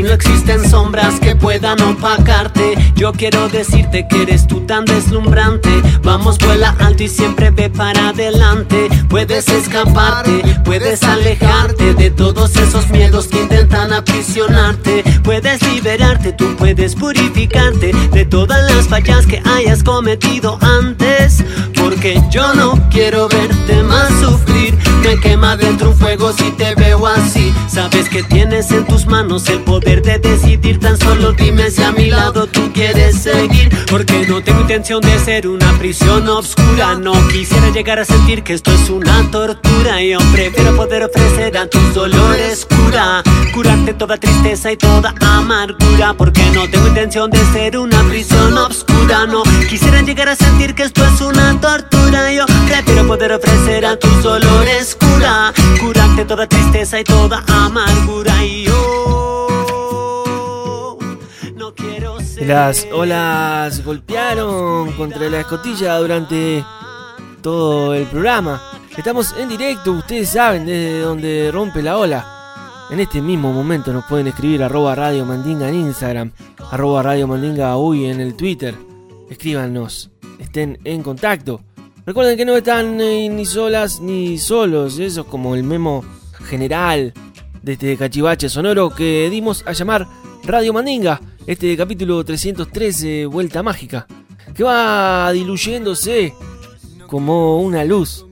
no 0.09 0.15
existen 0.15 0.67
sombras 0.67 1.19
que 1.19 1.35
puedan 1.35 1.79
opacarte. 1.81 2.75
Yo 2.95 3.11
quiero 3.11 3.47
decirte 3.47 4.07
que 4.09 4.23
eres 4.23 4.47
tú 4.47 4.61
tan 4.61 4.83
deslumbrante. 4.85 5.69
Vamos, 6.01 6.39
vuela 6.39 6.75
alto 6.79 7.03
y 7.03 7.07
siempre 7.07 7.51
ve 7.51 7.69
para 7.69 8.09
adelante. 8.09 8.89
Puedes 9.07 9.47
escaparte, 9.49 10.41
puedes 10.65 11.03
alejarte 11.03 11.93
de 11.93 12.09
todos 12.09 12.55
esos 12.55 12.89
miedos 12.89 13.27
que 13.27 13.43
intentan 13.43 13.93
aprisionarte. 13.93 15.03
Puedes 15.23 15.61
liberarte, 15.61 16.33
tú 16.33 16.55
puedes 16.57 16.95
purificarte 16.95 17.91
de 18.11 18.25
todas 18.25 18.63
las 18.73 18.87
fallas 18.87 19.27
que 19.27 19.43
hayas 19.45 19.83
cometido 19.83 20.57
antes. 20.61 21.43
Porque 21.79 22.19
yo 22.31 22.55
no 22.55 22.81
quiero 22.89 23.29
verte 23.29 23.83
más 23.83 24.09
sufrir. 24.19 24.48
Me 25.01 25.19
quema 25.19 25.55
dentro 25.57 25.89
un 25.89 25.97
fuego 25.97 26.31
si 26.33 26.51
te 26.51 26.75
veo 26.75 27.05
así. 27.07 27.53
Sabes 27.67 28.09
que 28.09 28.21
tienes 28.23 28.69
en 28.71 28.85
tus 28.85 29.05
manos 29.05 29.47
el 29.49 29.61
poder 29.61 30.01
de 30.01 30.19
decidir. 30.19 30.79
Tan 30.79 30.97
solo 30.99 31.33
dime 31.33 31.71
si 31.71 31.81
a 31.81 31.91
mi 31.91 32.09
lado 32.09 32.47
tú 32.47 32.71
quieres 32.73 33.21
seguir. 33.21 33.69
Porque 33.89 34.25
no 34.27 34.43
tengo 34.43 34.61
intención 34.61 35.01
de 35.01 35.17
ser 35.19 35.47
una 35.47 35.71
prisión 35.79 36.27
oscura. 36.27 36.95
No 36.95 37.13
quisiera 37.29 37.69
llegar 37.69 37.99
a 37.99 38.05
sentir 38.05 38.43
que 38.43 38.53
esto 38.53 38.71
es 38.71 38.89
una 38.89 39.29
tortura. 39.31 40.01
Yo 40.03 40.19
prefiero 40.31 40.75
poder 40.75 41.03
ofrecer 41.03 41.57
a 41.57 41.67
tus 41.67 41.93
dolores 41.93 42.65
cura. 42.65 43.23
Curarte 43.53 43.93
toda 43.93 44.17
tristeza 44.17 44.71
y 44.71 44.77
toda 44.77 45.15
amargura. 45.21 46.13
Porque 46.13 46.41
no 46.53 46.69
tengo 46.69 46.87
intención 46.87 47.31
de 47.31 47.39
ser 47.51 47.77
una 47.77 48.03
prisión 48.03 48.57
oscura. 48.57 49.25
No 49.25 49.43
quisiera 49.69 50.01
llegar 50.01 50.29
a 50.29 50.35
sentir 50.35 50.75
que 50.75 50.83
esto 50.83 51.03
es 51.05 51.21
una 51.21 51.59
tortura. 51.59 52.31
Yo 52.31 52.45
prefiero 52.67 53.07
poder 53.07 53.31
ofrecer 53.31 53.85
a 53.85 53.97
tus 53.97 54.23
dolores 54.23 54.88
cura. 54.95 55.53
Curarte 55.79 56.25
toda 56.25 56.47
tristeza 56.47 56.99
y 56.99 57.03
toda 57.03 57.43
amargura. 57.47 58.43
Y 58.43 58.63
yo 58.65 59.37
no 61.55 61.73
quiero 61.73 62.19
ser. 62.19 62.47
Las 62.47 62.87
olas 62.91 63.83
golpearon 63.83 64.91
contra 64.93 65.29
la 65.29 65.41
escotilla 65.41 65.97
durante 65.97 66.63
todo 67.41 67.93
el 67.93 68.05
programa. 68.07 68.61
Estamos 68.97 69.33
en 69.37 69.47
directo, 69.47 69.93
ustedes 69.93 70.29
saben 70.29 70.65
desde 70.65 70.99
donde 71.01 71.51
rompe 71.53 71.81
la 71.81 71.97
ola. 71.97 72.39
En 72.89 72.99
este 72.99 73.21
mismo 73.21 73.53
momento 73.53 73.93
nos 73.93 74.03
pueden 74.05 74.27
escribir 74.27 74.63
arroba 74.63 74.95
Radio 74.95 75.23
Mandinga 75.23 75.69
en 75.69 75.75
Instagram, 75.75 76.31
arroba 76.71 77.03
Radio 77.03 77.27
Mandinga 77.27 77.77
uy 77.77 78.07
en 78.07 78.19
el 78.19 78.35
Twitter. 78.35 78.75
Escríbanos, 79.29 80.09
estén 80.39 80.79
en 80.83 81.03
contacto. 81.03 81.61
Recuerden 82.09 82.37
que 82.37 82.45
no 82.45 82.57
están 82.57 82.99
eh, 83.01 83.29
ni 83.29 83.45
solas 83.45 83.99
ni 84.01 84.39
solos, 84.39 84.97
eso 84.97 85.21
es 85.21 85.27
como 85.27 85.53
el 85.53 85.61
memo 85.61 86.03
general 86.43 87.13
de 87.61 87.73
este 87.73 87.97
cachivache 87.97 88.49
sonoro 88.49 88.89
que 88.89 89.29
dimos 89.29 89.61
a 89.67 89.73
llamar 89.73 90.07
Radio 90.43 90.73
Mandinga, 90.73 91.21
este 91.45 91.77
capítulo 91.77 92.25
313, 92.25 93.27
Vuelta 93.27 93.61
Mágica, 93.61 94.07
que 94.55 94.63
va 94.63 95.31
diluyéndose 95.31 96.33
como 97.05 97.61
una 97.61 97.85
luz. 97.85 98.25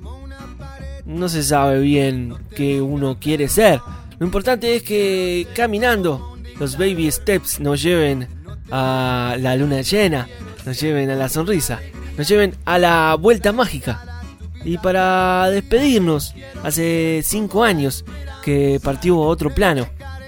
No 1.05 1.29
se 1.29 1.43
sabe 1.43 1.79
bien 1.79 2.33
qué 2.55 2.81
uno 2.81 3.19
quiere 3.19 3.47
ser. 3.47 3.79
Lo 4.17 4.25
importante 4.25 4.75
es 4.75 4.81
que 4.81 5.45
caminando 5.53 6.35
los 6.59 6.79
baby 6.79 7.11
steps 7.11 7.59
nos 7.59 7.83
lleven 7.83 8.27
a 8.71 9.35
la 9.39 9.55
luna 9.55 9.83
llena, 9.83 10.27
nos 10.65 10.81
lleven 10.81 11.11
a 11.11 11.15
la 11.15 11.29
sonrisa, 11.29 11.79
nos 12.17 12.27
lleven 12.27 12.55
a 12.65 12.79
la 12.79 13.15
vuelta 13.15 13.51
mágica. 13.51 14.21
Y 14.65 14.77
para 14.77 15.49
despedirnos, 15.49 16.33
hace 16.63 17.21
cinco 17.23 17.63
años 17.63 18.03
que 18.43 18.79
partió 18.83 19.23
a 19.23 19.27
otro 19.27 19.53
plano, 19.53 19.87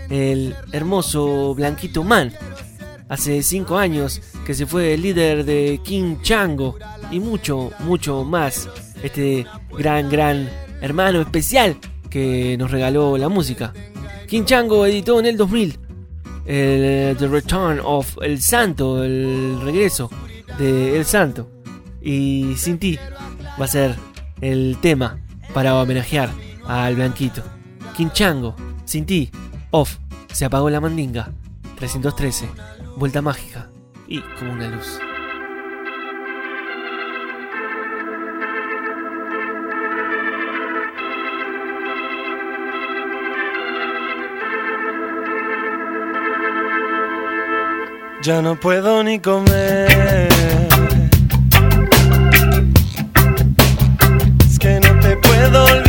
el 0.10 0.56
hermoso 0.72 1.54
Blanquito 1.56 2.04
Man. 2.04 2.32
Hace 3.10 3.42
cinco 3.42 3.78
años 3.78 4.22
que 4.46 4.54
se 4.54 4.68
fue 4.68 4.94
el 4.94 5.02
líder 5.02 5.44
de 5.44 5.82
King 5.84 6.18
Chango 6.22 6.78
y 7.12 7.20
mucho, 7.20 7.72
mucho 7.80 8.24
más. 8.24 8.70
Este 9.02 9.48
gran, 9.78 10.10
gran 10.10 10.50
hermano 10.82 11.22
especial 11.22 11.78
que 12.10 12.56
nos 12.58 12.70
regaló 12.70 13.18
la 13.18 13.30
música. 13.30 13.74
King 14.28 14.44
Chango 14.44 14.86
editó 14.86 15.20
en 15.20 15.26
el 15.26 15.38
2000 15.38 15.80
el 16.46 17.18
The 17.18 17.28
Return 17.28 17.80
of 17.84 18.18
El 18.22 18.42
Santo, 18.42 19.04
el 19.04 19.60
regreso 19.62 20.10
de 20.58 20.98
El 20.98 21.06
Santo. 21.06 21.59
Y 22.02 22.56
Sin 22.58 22.80
ti 22.80 22.98
va 23.60 23.66
a 23.66 23.68
ser 23.68 23.96
el 24.42 24.78
tema 24.82 25.20
para 25.54 25.76
homenajear 25.76 26.30
al 26.68 26.96
Blanquito. 26.96 27.44
King 27.96 28.10
Chango, 28.14 28.56
Sin 28.86 29.06
ti, 29.06 29.30
off, 29.72 29.98
se 30.32 30.46
apagó 30.46 30.70
la 30.70 30.80
mandinga. 30.80 31.32
313, 31.78 32.50
vuelta 32.98 33.22
mágica 33.22 33.70
y 34.08 34.22
como 34.38 34.54
una 34.54 34.68
luz. 34.70 35.00
Ya 48.22 48.42
no 48.42 48.60
puedo 48.60 49.02
ni 49.04 49.20
comer. 49.20 50.39
Puedo 55.40 55.64
olvidar. 55.64 55.89